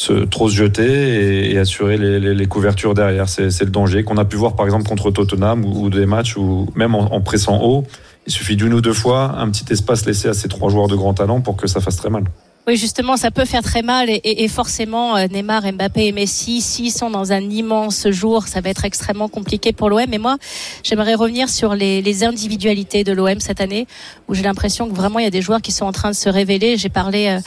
se, 0.00 0.24
trop 0.24 0.48
se 0.48 0.54
jeter 0.54 0.82
et, 0.82 1.52
et 1.52 1.58
assurer 1.58 1.98
les, 1.98 2.18
les, 2.18 2.34
les, 2.34 2.46
couvertures 2.46 2.94
derrière. 2.94 3.28
C'est 3.28 3.60
le 3.60 3.70
danger 3.70 4.02
qu'on 4.02 4.16
a 4.16 4.24
pu 4.24 4.36
voir 4.36 4.56
par 4.56 4.64
exemple 4.64 4.88
contre 4.88 5.10
Tottenham 5.10 5.62
ou, 5.62 5.84
ou 5.84 5.90
des 5.90 6.06
matchs 6.06 6.38
où 6.38 6.66
même 6.74 6.94
en, 6.94 7.12
en, 7.12 7.20
pressant 7.20 7.60
haut, 7.62 7.84
il 8.26 8.32
suffit 8.32 8.56
d'une 8.56 8.72
ou 8.72 8.80
deux 8.80 8.94
fois 8.94 9.34
un 9.38 9.50
petit 9.50 9.70
espace 9.70 10.06
laissé 10.06 10.28
à 10.28 10.32
ces 10.32 10.48
trois 10.48 10.70
joueurs 10.70 10.88
de 10.88 10.96
grand 10.96 11.12
talent 11.12 11.42
pour 11.42 11.56
que 11.56 11.66
ça 11.66 11.82
fasse 11.82 11.96
très 11.96 12.08
mal. 12.08 12.24
Oui, 12.70 12.76
justement, 12.76 13.16
ça 13.16 13.32
peut 13.32 13.46
faire 13.46 13.64
très 13.64 13.82
mal 13.82 14.08
et, 14.08 14.20
et, 14.22 14.44
et 14.44 14.48
forcément, 14.48 15.16
euh, 15.16 15.26
Neymar, 15.26 15.62
Mbappé 15.72 16.06
et 16.06 16.12
Messi, 16.12 16.60
s'ils 16.60 16.92
sont 16.92 17.10
dans 17.10 17.32
un 17.32 17.40
immense 17.40 18.08
jour, 18.10 18.46
ça 18.46 18.60
va 18.60 18.70
être 18.70 18.84
extrêmement 18.84 19.26
compliqué 19.26 19.72
pour 19.72 19.90
l'OM. 19.90 20.04
Mais 20.08 20.18
moi, 20.18 20.36
j'aimerais 20.84 21.16
revenir 21.16 21.48
sur 21.48 21.74
les, 21.74 22.00
les 22.00 22.22
individualités 22.22 23.02
de 23.02 23.10
l'OM 23.10 23.40
cette 23.40 23.60
année, 23.60 23.88
où 24.28 24.34
j'ai 24.34 24.44
l'impression 24.44 24.88
que 24.88 24.94
vraiment 24.94 25.18
il 25.18 25.24
y 25.24 25.26
a 25.26 25.32
des 25.32 25.42
joueurs 25.42 25.62
qui 25.62 25.72
sont 25.72 25.84
en 25.84 25.90
train 25.90 26.10
de 26.10 26.14
se 26.14 26.28
révéler. 26.28 26.76
J'ai 26.76 26.90
parlé 26.90 27.26
euh, 27.26 27.40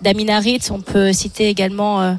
d'Aminarit, 0.00 0.62
on 0.70 0.80
peut 0.80 1.12
citer 1.12 1.50
également 1.50 2.00
euh, 2.00 2.14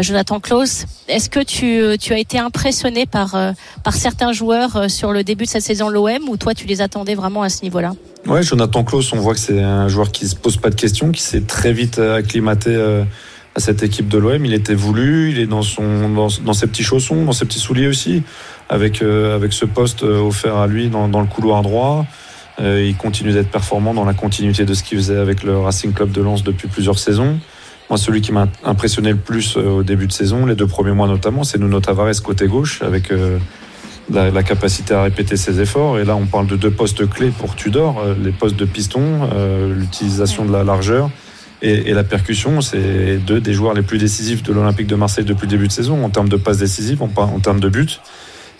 Jonathan 0.00 0.38
Klaus. 0.38 0.84
Est-ce 1.08 1.30
que 1.30 1.40
tu, 1.40 1.96
tu 1.98 2.12
as 2.12 2.18
été 2.18 2.38
impressionné 2.38 3.06
par, 3.06 3.34
euh, 3.34 3.52
par 3.84 3.94
certains 3.94 4.34
joueurs 4.34 4.76
euh, 4.76 4.88
sur 4.88 5.12
le 5.12 5.24
début 5.24 5.44
de 5.44 5.48
cette 5.48 5.62
saison 5.62 5.88
l'OM, 5.88 6.28
ou 6.28 6.36
toi 6.36 6.52
tu 6.52 6.66
les 6.66 6.82
attendais 6.82 7.14
vraiment 7.14 7.40
à 7.40 7.48
ce 7.48 7.62
niveau-là? 7.62 7.94
Ouais, 8.26 8.42
Jonathan 8.42 8.84
Klaus, 8.84 9.12
on 9.12 9.18
voit 9.18 9.34
que 9.34 9.40
c'est 9.40 9.60
un 9.60 9.88
joueur 9.88 10.12
qui 10.12 10.28
se 10.28 10.36
pose 10.36 10.56
pas 10.56 10.70
de 10.70 10.74
questions, 10.74 11.10
qui 11.10 11.22
s'est 11.22 11.42
très 11.42 11.72
vite 11.72 11.98
acclimaté 11.98 12.70
euh, 12.70 13.02
à 13.54 13.60
cette 13.60 13.82
équipe 13.82 14.08
de 14.08 14.18
l'OM. 14.18 14.44
Il 14.44 14.54
était 14.54 14.74
voulu, 14.74 15.30
il 15.30 15.38
est 15.38 15.46
dans 15.46 15.62
son 15.62 16.08
dans, 16.08 16.28
ses 16.28 16.66
petits 16.66 16.84
chaussons, 16.84 17.24
dans 17.24 17.32
ses 17.32 17.44
petits 17.44 17.58
souliers 17.58 17.88
aussi, 17.88 18.22
avec 18.68 19.02
euh, 19.02 19.34
avec 19.34 19.52
ce 19.52 19.64
poste 19.64 20.02
offert 20.02 20.56
à 20.56 20.66
lui 20.66 20.88
dans, 20.88 21.08
dans 21.08 21.20
le 21.20 21.26
couloir 21.26 21.62
droit. 21.62 22.06
Euh, 22.60 22.84
il 22.86 22.96
continue 22.96 23.32
d'être 23.32 23.50
performant 23.50 23.94
dans 23.94 24.04
la 24.04 24.14
continuité 24.14 24.64
de 24.64 24.74
ce 24.74 24.82
qu'il 24.82 24.98
faisait 24.98 25.16
avec 25.16 25.42
le 25.42 25.58
Racing 25.58 25.92
Club 25.92 26.12
de 26.12 26.20
Lens 26.20 26.44
depuis 26.44 26.68
plusieurs 26.68 26.98
saisons. 26.98 27.38
Moi, 27.88 27.98
celui 27.98 28.20
qui 28.20 28.32
m'a 28.32 28.46
impressionné 28.64 29.10
le 29.10 29.16
plus 29.16 29.56
euh, 29.56 29.68
au 29.68 29.82
début 29.82 30.06
de 30.06 30.12
saison, 30.12 30.46
les 30.46 30.54
deux 30.54 30.66
premiers 30.66 30.92
mois 30.92 31.08
notamment, 31.08 31.44
c'est 31.44 31.58
Nuno 31.58 31.80
Tavares 31.80 32.22
côté 32.22 32.46
gauche 32.46 32.82
avec 32.82 33.10
euh, 33.10 33.38
la, 34.10 34.30
la, 34.30 34.42
capacité 34.42 34.94
à 34.94 35.02
répéter 35.02 35.36
ses 35.36 35.60
efforts. 35.60 35.98
Et 35.98 36.04
là, 36.04 36.16
on 36.16 36.26
parle 36.26 36.46
de 36.46 36.56
deux 36.56 36.70
postes 36.70 37.08
clés 37.08 37.30
pour 37.30 37.54
Tudor, 37.54 38.00
euh, 38.00 38.14
les 38.22 38.32
postes 38.32 38.56
de 38.56 38.64
piston, 38.64 39.28
euh, 39.32 39.74
l'utilisation 39.74 40.44
de 40.44 40.52
la 40.52 40.64
largeur 40.64 41.10
et, 41.60 41.90
et 41.90 41.94
la 41.94 42.04
percussion. 42.04 42.60
C'est 42.60 43.18
deux 43.18 43.40
des 43.40 43.52
joueurs 43.52 43.74
les 43.74 43.82
plus 43.82 43.98
décisifs 43.98 44.42
de 44.42 44.52
l'Olympique 44.52 44.86
de 44.86 44.96
Marseille 44.96 45.24
depuis 45.24 45.46
le 45.46 45.50
début 45.50 45.68
de 45.68 45.72
saison 45.72 46.04
en 46.04 46.10
termes 46.10 46.28
de 46.28 46.36
passes 46.36 46.58
décisives, 46.58 47.02
en, 47.02 47.10
en 47.16 47.40
termes 47.40 47.60
de 47.60 47.68
buts. 47.68 48.00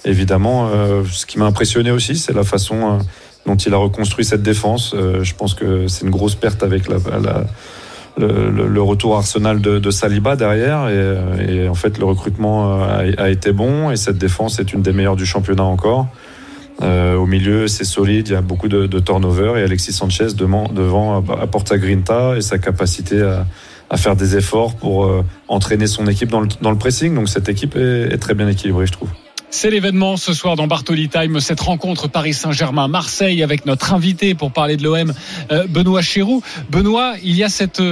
Évidemment, 0.04 0.68
euh, 0.68 1.04
ce 1.10 1.26
qui 1.26 1.38
m'a 1.38 1.46
impressionné 1.46 1.90
aussi, 1.92 2.16
c'est 2.16 2.32
la 2.32 2.42
façon 2.42 2.74
euh, 2.74 2.98
dont 3.46 3.54
il 3.54 3.72
a 3.72 3.76
reconstruit 3.76 4.24
cette 4.24 4.42
défense. 4.42 4.94
Euh, 4.94 5.22
je 5.22 5.34
pense 5.34 5.54
que 5.54 5.86
c'est 5.86 6.04
une 6.04 6.10
grosse 6.10 6.34
perte 6.34 6.62
avec 6.62 6.88
la, 6.88 6.96
la 7.20 7.44
le, 8.18 8.50
le, 8.50 8.66
le, 8.66 8.82
retour 8.82 9.16
Arsenal 9.16 9.60
de, 9.60 9.78
de, 9.78 9.90
Saliba 9.90 10.36
derrière 10.36 10.88
et, 10.88 11.54
et, 11.54 11.68
en 11.68 11.74
fait 11.74 11.98
le 11.98 12.04
recrutement 12.04 12.82
a, 12.82 13.04
a, 13.16 13.28
été 13.30 13.52
bon 13.52 13.90
et 13.90 13.96
cette 13.96 14.18
défense 14.18 14.58
est 14.58 14.72
une 14.72 14.82
des 14.82 14.92
meilleures 14.92 15.16
du 15.16 15.26
championnat 15.26 15.64
encore. 15.64 16.08
Euh, 16.82 17.16
au 17.16 17.26
milieu 17.26 17.68
c'est 17.68 17.84
solide, 17.84 18.28
il 18.28 18.32
y 18.32 18.36
a 18.36 18.40
beaucoup 18.40 18.68
de, 18.68 18.86
de 18.86 18.98
turnover 18.98 19.54
et 19.58 19.62
Alexis 19.62 19.92
Sanchez 19.92 20.34
devant, 20.36 20.68
devant 20.68 21.24
apporte 21.40 21.68
sa 21.68 21.78
grinta 21.78 22.36
et 22.36 22.40
sa 22.40 22.58
capacité 22.58 23.22
à, 23.22 23.46
à 23.88 23.96
faire 23.96 24.16
des 24.16 24.36
efforts 24.36 24.74
pour 24.74 25.04
euh, 25.04 25.22
entraîner 25.48 25.86
son 25.86 26.06
équipe 26.06 26.30
dans 26.30 26.40
le, 26.40 26.48
dans 26.60 26.70
le, 26.70 26.78
pressing. 26.78 27.14
Donc 27.14 27.28
cette 27.28 27.48
équipe 27.48 27.76
est, 27.76 28.12
est 28.12 28.18
très 28.18 28.34
bien 28.34 28.48
équilibrée 28.48 28.86
je 28.86 28.92
trouve. 28.92 29.10
C'est 29.54 29.68
l'événement 29.68 30.16
ce 30.16 30.32
soir 30.32 30.56
dans 30.56 30.66
Bartoli 30.66 31.10
Time, 31.10 31.38
cette 31.38 31.60
rencontre 31.60 32.08
Paris 32.08 32.32
Saint-Germain-Marseille 32.32 33.42
avec 33.42 33.66
notre 33.66 33.92
invité 33.92 34.34
pour 34.34 34.50
parler 34.50 34.78
de 34.78 34.82
l'OM, 34.82 35.12
euh, 35.52 35.66
Benoît 35.68 36.00
Chéroux. 36.00 36.42
Benoît, 36.70 37.16
il 37.22 37.36
y 37.36 37.44
a 37.44 37.50
cette 37.50 37.82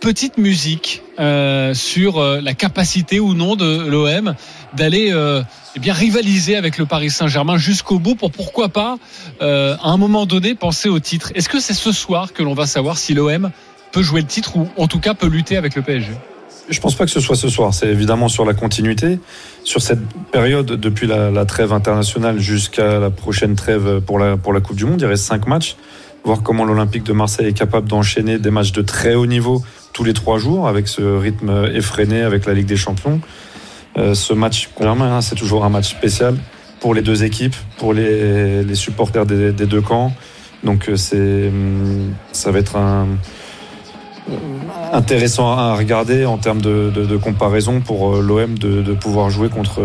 petite 0.00 0.38
musique 0.38 1.02
euh, 1.18 1.74
sur 1.74 2.18
euh, 2.18 2.40
la 2.40 2.54
capacité 2.54 3.18
ou 3.18 3.34
non 3.34 3.56
de 3.56 3.88
l'OM 3.88 4.34
d'aller 4.74 5.10
euh, 5.12 5.42
eh 5.74 5.80
bien 5.80 5.92
rivaliser 5.92 6.54
avec 6.54 6.78
le 6.78 6.86
Paris 6.86 7.10
Saint-Germain 7.10 7.56
jusqu'au 7.56 7.98
bout 7.98 8.14
pour 8.14 8.30
pourquoi 8.30 8.68
pas 8.68 8.96
euh, 9.42 9.76
à 9.82 9.90
un 9.90 9.96
moment 9.96 10.24
donné 10.24 10.54
penser 10.54 10.88
au 10.88 11.00
titre. 11.00 11.32
Est-ce 11.34 11.48
que 11.48 11.58
c'est 11.58 11.74
ce 11.74 11.90
soir 11.90 12.32
que 12.32 12.44
l'on 12.44 12.54
va 12.54 12.66
savoir 12.66 12.96
si 12.96 13.12
l'OM 13.12 13.50
peut 13.90 14.02
jouer 14.02 14.20
le 14.20 14.28
titre 14.28 14.56
ou 14.56 14.68
en 14.76 14.86
tout 14.86 15.00
cas 15.00 15.14
peut 15.14 15.26
lutter 15.26 15.56
avec 15.56 15.74
le 15.74 15.82
PSG 15.82 16.12
je 16.68 16.80
pense 16.80 16.94
pas 16.94 17.04
que 17.04 17.10
ce 17.10 17.20
soit 17.20 17.36
ce 17.36 17.48
soir. 17.48 17.74
C'est 17.74 17.88
évidemment 17.88 18.28
sur 18.28 18.44
la 18.44 18.54
continuité, 18.54 19.18
sur 19.64 19.82
cette 19.82 20.00
période 20.30 20.66
depuis 20.66 21.06
la, 21.06 21.44
trêve 21.44 21.72
internationale 21.72 22.38
jusqu'à 22.38 22.98
la 22.98 23.10
prochaine 23.10 23.54
trêve 23.54 24.00
pour 24.00 24.18
la, 24.18 24.36
pour 24.36 24.52
la 24.52 24.60
Coupe 24.60 24.76
du 24.76 24.84
Monde. 24.84 25.00
Il 25.00 25.06
reste 25.06 25.24
cinq 25.24 25.46
matchs. 25.46 25.76
Voir 26.24 26.42
comment 26.42 26.64
l'Olympique 26.64 27.02
de 27.02 27.12
Marseille 27.12 27.46
est 27.46 27.52
capable 27.52 27.88
d'enchaîner 27.88 28.38
des 28.38 28.50
matchs 28.50 28.70
de 28.70 28.82
très 28.82 29.14
haut 29.14 29.26
niveau 29.26 29.62
tous 29.92 30.04
les 30.04 30.14
trois 30.14 30.38
jours 30.38 30.68
avec 30.68 30.86
ce 30.86 31.02
rythme 31.02 31.68
effréné 31.74 32.22
avec 32.22 32.46
la 32.46 32.54
Ligue 32.54 32.66
des 32.66 32.76
Champions. 32.76 33.20
Euh, 33.98 34.14
ce 34.14 34.32
match, 34.32 34.70
c'est 35.20 35.34
toujours 35.34 35.64
un 35.64 35.68
match 35.68 35.90
spécial 35.90 36.36
pour 36.80 36.94
les 36.94 37.02
deux 37.02 37.24
équipes, 37.24 37.56
pour 37.76 37.92
les, 37.92 38.62
les 38.62 38.74
supporters 38.74 39.26
des, 39.26 39.52
des, 39.52 39.66
deux 39.66 39.80
camps. 39.80 40.12
Donc 40.64 40.90
c'est, 40.94 41.50
ça 42.30 42.50
va 42.52 42.58
être 42.60 42.76
un 42.76 43.08
intéressant 44.92 45.52
à 45.52 45.74
regarder 45.74 46.24
en 46.26 46.38
termes 46.38 46.60
de, 46.60 46.92
de, 46.94 47.04
de 47.04 47.16
comparaison 47.16 47.80
pour 47.80 48.16
l'OM 48.16 48.58
de, 48.58 48.82
de, 48.82 48.92
pouvoir 48.92 49.30
jouer 49.30 49.48
contre 49.48 49.80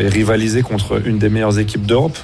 et 0.00 0.08
rivaliser 0.08 0.62
contre 0.62 1.06
une 1.06 1.18
des 1.18 1.28
meilleures 1.28 1.58
équipes 1.58 1.86
d'Europe. 1.86 2.16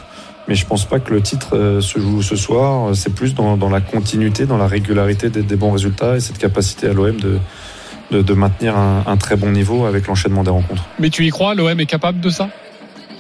Mais 0.48 0.54
je 0.54 0.64
pense 0.64 0.84
pas 0.84 1.00
que 1.00 1.12
le 1.12 1.20
titre 1.20 1.80
se 1.80 1.98
joue 1.98 2.22
ce 2.22 2.36
soir. 2.36 2.94
C'est 2.94 3.12
plus 3.12 3.34
dans, 3.34 3.56
dans, 3.56 3.68
la 3.68 3.80
continuité, 3.80 4.46
dans 4.46 4.58
la 4.58 4.68
régularité 4.68 5.28
des, 5.28 5.42
des, 5.42 5.56
bons 5.56 5.72
résultats 5.72 6.16
et 6.16 6.20
cette 6.20 6.38
capacité 6.38 6.86
à 6.86 6.92
l'OM 6.92 7.16
de, 7.16 7.38
de, 8.12 8.22
de, 8.22 8.34
maintenir 8.34 8.76
un, 8.76 9.02
un, 9.06 9.16
très 9.16 9.34
bon 9.34 9.50
niveau 9.50 9.86
avec 9.86 10.06
l'enchaînement 10.06 10.44
des 10.44 10.50
rencontres. 10.50 10.84
Mais 11.00 11.10
tu 11.10 11.24
y 11.24 11.30
crois? 11.30 11.54
L'OM 11.54 11.80
est 11.80 11.86
capable 11.86 12.20
de 12.20 12.30
ça? 12.30 12.48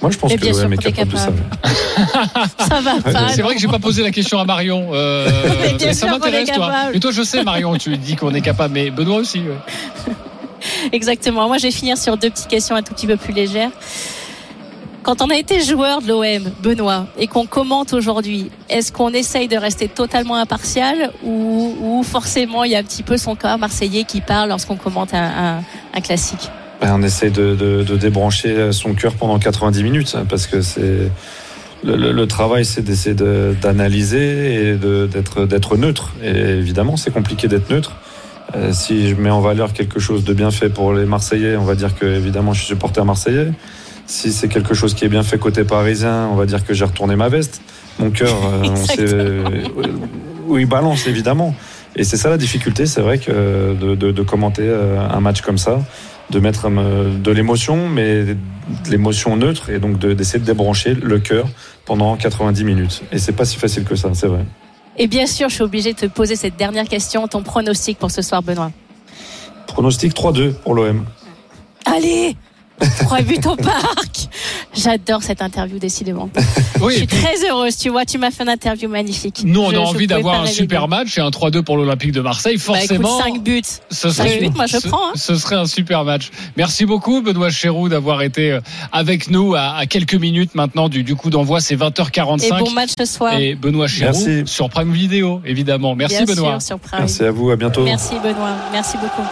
Moi, 0.02 0.10
je 0.10 0.18
pense 0.18 0.32
Et 0.32 0.36
que 0.36 0.46
l'OM 0.46 0.72
est 0.72 0.76
capable, 0.76 1.12
de 1.12 1.16
ça. 1.16 1.32
ça 2.68 2.80
va 2.80 3.00
pas. 3.12 3.28
C'est 3.28 3.42
vrai 3.42 3.54
que 3.54 3.60
j'ai 3.60 3.68
pas 3.68 3.78
posé 3.78 4.02
la 4.02 4.10
question 4.10 4.38
à 4.38 4.44
Marion. 4.44 4.90
Euh, 4.92 5.28
mais 5.80 5.92
ça 5.94 6.06
m'intéresse, 6.06 6.50
toi. 6.50 6.72
Mais 6.92 7.00
toi, 7.00 7.10
je 7.10 7.22
sais, 7.22 7.42
Marion, 7.42 7.76
tu 7.76 7.96
dis 7.96 8.16
qu'on 8.16 8.34
est 8.34 8.40
capable, 8.40 8.74
mais 8.74 8.90
Benoît 8.90 9.18
aussi. 9.18 9.40
Ouais. 9.40 10.14
Exactement. 10.92 11.48
Moi, 11.48 11.58
je 11.58 11.64
vais 11.64 11.70
finir 11.70 11.96
sur 11.96 12.16
deux 12.16 12.30
petites 12.30 12.48
questions 12.48 12.76
un 12.76 12.82
tout 12.82 12.92
petit 12.92 13.06
peu 13.06 13.16
plus 13.16 13.32
légères. 13.32 13.70
Quand 15.02 15.22
on 15.22 15.30
a 15.30 15.36
été 15.36 15.62
joueur 15.62 16.02
de 16.02 16.08
l'OM, 16.08 16.50
Benoît, 16.60 17.06
et 17.16 17.28
qu'on 17.28 17.46
commente 17.46 17.92
aujourd'hui, 17.92 18.50
est-ce 18.68 18.90
qu'on 18.90 19.10
essaye 19.10 19.46
de 19.46 19.56
rester 19.56 19.86
totalement 19.86 20.34
impartial 20.34 21.12
ou, 21.22 21.76
ou, 21.80 22.02
forcément 22.02 22.64
il 22.64 22.72
y 22.72 22.74
a 22.74 22.80
un 22.80 22.82
petit 22.82 23.04
peu 23.04 23.16
son 23.16 23.36
corps 23.36 23.56
marseillais 23.56 24.02
qui 24.02 24.20
parle 24.20 24.48
lorsqu'on 24.48 24.74
commente 24.74 25.14
un, 25.14 25.58
un, 25.58 25.62
un 25.94 26.00
classique? 26.00 26.50
On 26.82 27.02
essaie 27.02 27.30
de, 27.30 27.54
de, 27.54 27.82
de, 27.82 27.96
débrancher 27.96 28.72
son 28.72 28.94
cœur 28.94 29.14
pendant 29.14 29.38
90 29.38 29.82
minutes 29.82 30.16
parce 30.28 30.46
que 30.46 30.60
c'est 30.62 31.10
le, 31.84 31.96
le- 31.96 32.12
le 32.12 32.26
travail, 32.26 32.64
c'est 32.64 32.82
d'essayer 32.82 33.14
de- 33.14 33.54
d'analyser 33.60 34.70
et 34.70 34.74
de- 34.76 35.06
d'être 35.06 35.46
d'être 35.46 35.76
neutre. 35.76 36.12
Et 36.22 36.30
évidemment, 36.30 36.96
c'est 36.96 37.12
compliqué 37.12 37.48
d'être 37.48 37.70
neutre. 37.70 37.92
Euh, 38.54 38.72
si 38.72 39.10
je 39.10 39.14
mets 39.16 39.30
en 39.30 39.40
valeur 39.40 39.72
quelque 39.72 39.98
chose 39.98 40.24
de 40.24 40.32
bien 40.32 40.50
fait 40.50 40.68
pour 40.68 40.92
les 40.94 41.04
Marseillais, 41.04 41.56
on 41.56 41.64
va 41.64 41.74
dire 41.74 41.94
que 41.94 42.06
évidemment, 42.06 42.52
je 42.52 42.60
suis 42.60 42.68
supporter 42.68 43.04
marseillais. 43.04 43.48
Si 44.06 44.32
c'est 44.32 44.48
quelque 44.48 44.72
chose 44.72 44.94
qui 44.94 45.04
est 45.04 45.08
bien 45.08 45.22
fait 45.24 45.36
côté 45.38 45.64
parisien, 45.64 46.28
on 46.30 46.36
va 46.36 46.46
dire 46.46 46.64
que 46.64 46.72
j'ai 46.72 46.84
retourné 46.84 47.16
ma 47.16 47.28
veste. 47.28 47.60
Mon 47.98 48.10
cœur, 48.10 48.34
euh, 48.44 48.68
on 48.70 48.76
sait 48.76 49.14
où 50.46 50.58
il 50.58 50.66
balance 50.66 51.06
évidemment. 51.08 51.54
Et 51.96 52.04
c'est 52.04 52.16
ça 52.18 52.28
la 52.30 52.36
difficulté, 52.36 52.86
c'est 52.86 53.00
vrai 53.00 53.18
que 53.18 53.74
de, 53.74 53.94
de- 53.94 54.12
de 54.12 54.22
commenter 54.22 54.62
euh, 54.64 54.98
un 55.08 55.20
match 55.20 55.40
comme 55.40 55.58
ça, 55.58 55.80
de 56.30 56.40
mettre 56.40 56.66
euh, 56.68 57.16
de 57.18 57.30
l'émotion, 57.30 57.88
mais 57.88 58.24
de 58.24 58.36
l'émotion 58.90 59.36
neutre, 59.36 59.70
et 59.70 59.78
donc 59.78 59.98
de- 59.98 60.12
d'essayer 60.12 60.38
de 60.40 60.44
débrancher 60.44 60.94
le 60.94 61.18
cœur 61.18 61.46
pendant 61.84 62.16
90 62.16 62.64
minutes. 62.64 63.02
Et 63.12 63.18
c'est 63.18 63.32
pas 63.32 63.44
si 63.44 63.56
facile 63.56 63.84
que 63.84 63.94
ça, 63.96 64.10
c'est 64.14 64.26
vrai. 64.26 64.44
Et 64.98 65.06
bien 65.06 65.26
sûr, 65.26 65.48
je 65.48 65.54
suis 65.54 65.62
obligée 65.62 65.92
de 65.92 65.98
te 65.98 66.06
poser 66.06 66.36
cette 66.36 66.56
dernière 66.56 66.86
question, 66.88 67.28
ton 67.28 67.42
pronostic 67.42 67.98
pour 67.98 68.10
ce 68.10 68.22
soir, 68.22 68.42
Benoît. 68.42 68.72
Pronostic 69.66 70.14
3-2 70.14 70.52
pour 70.54 70.74
l'OM. 70.74 71.04
Allez 71.84 72.36
Trois 73.00 73.22
buts 73.22 73.38
au 73.46 73.56
parc 73.56 74.28
J'adore 74.76 75.22
cette 75.22 75.40
interview, 75.42 75.78
décidément. 75.78 76.28
Oui, 76.78 76.92
je 76.92 76.98
suis 76.98 77.06
puis, 77.06 77.16
très 77.16 77.48
heureuse, 77.50 77.74
tu 77.78 77.88
vois, 77.88 78.04
tu 78.04 78.18
m'as 78.18 78.30
fait 78.30 78.42
une 78.42 78.50
interview 78.50 78.86
magnifique. 78.90 79.40
nous, 79.46 79.62
on 79.62 79.70
Je- 79.70 79.76
a 79.76 79.80
envie 79.80 80.06
d'avoir 80.06 80.42
un 80.42 80.46
super 80.46 80.88
match 80.88 81.16
et 81.16 81.22
un 81.22 81.30
3-2 81.30 81.62
pour 81.62 81.78
l'Olympique 81.78 82.12
de 82.12 82.20
Marseille. 82.20 82.58
Bah, 82.58 82.74
écoute, 82.84 82.98
Forcément, 82.98 83.18
5 83.18 83.42
buts. 83.42 83.62
ce 83.90 84.10
Cinq 84.10 84.26
serait, 84.28 84.38
buts, 84.40 84.50
moi, 84.54 84.66
je 84.66 84.76
ce- 84.76 84.86
prends, 84.88 85.08
hein. 85.08 85.12
ce 85.14 85.36
serait 85.36 85.56
un 85.56 85.64
super 85.64 86.04
match. 86.04 86.30
Merci 86.58 86.84
beaucoup, 86.84 87.22
Benoît 87.22 87.48
Chéroux, 87.48 87.88
d'avoir 87.88 88.20
été 88.20 88.52
euh, 88.52 88.60
avec 88.92 89.30
nous 89.30 89.54
à, 89.54 89.74
à 89.76 89.86
quelques 89.86 90.14
minutes 90.16 90.54
maintenant 90.54 90.90
du, 90.90 91.02
du 91.02 91.16
coup 91.16 91.30
d'envoi. 91.30 91.60
C'est 91.60 91.76
20h45. 91.76 92.44
Et 92.44 92.50
bon 92.62 92.70
match 92.72 92.90
ce 92.98 93.06
soir. 93.06 93.32
Et 93.38 93.54
Benoît 93.54 93.88
Chéroux 93.88 94.12
Merci. 94.26 94.42
sur 94.44 94.68
Prime 94.68 94.92
Vidéo, 94.92 95.40
évidemment. 95.46 95.94
Merci, 95.94 96.16
Bien 96.16 96.34
Benoît. 96.34 96.60
sûr, 96.60 96.62
sur 96.62 96.78
Prime. 96.78 97.00
Merci 97.00 97.24
à 97.24 97.30
vous, 97.30 97.50
à 97.50 97.56
bientôt. 97.56 97.84
Merci 97.84 98.16
Benoît, 98.22 98.54
merci 98.70 98.98
beaucoup. 98.98 99.26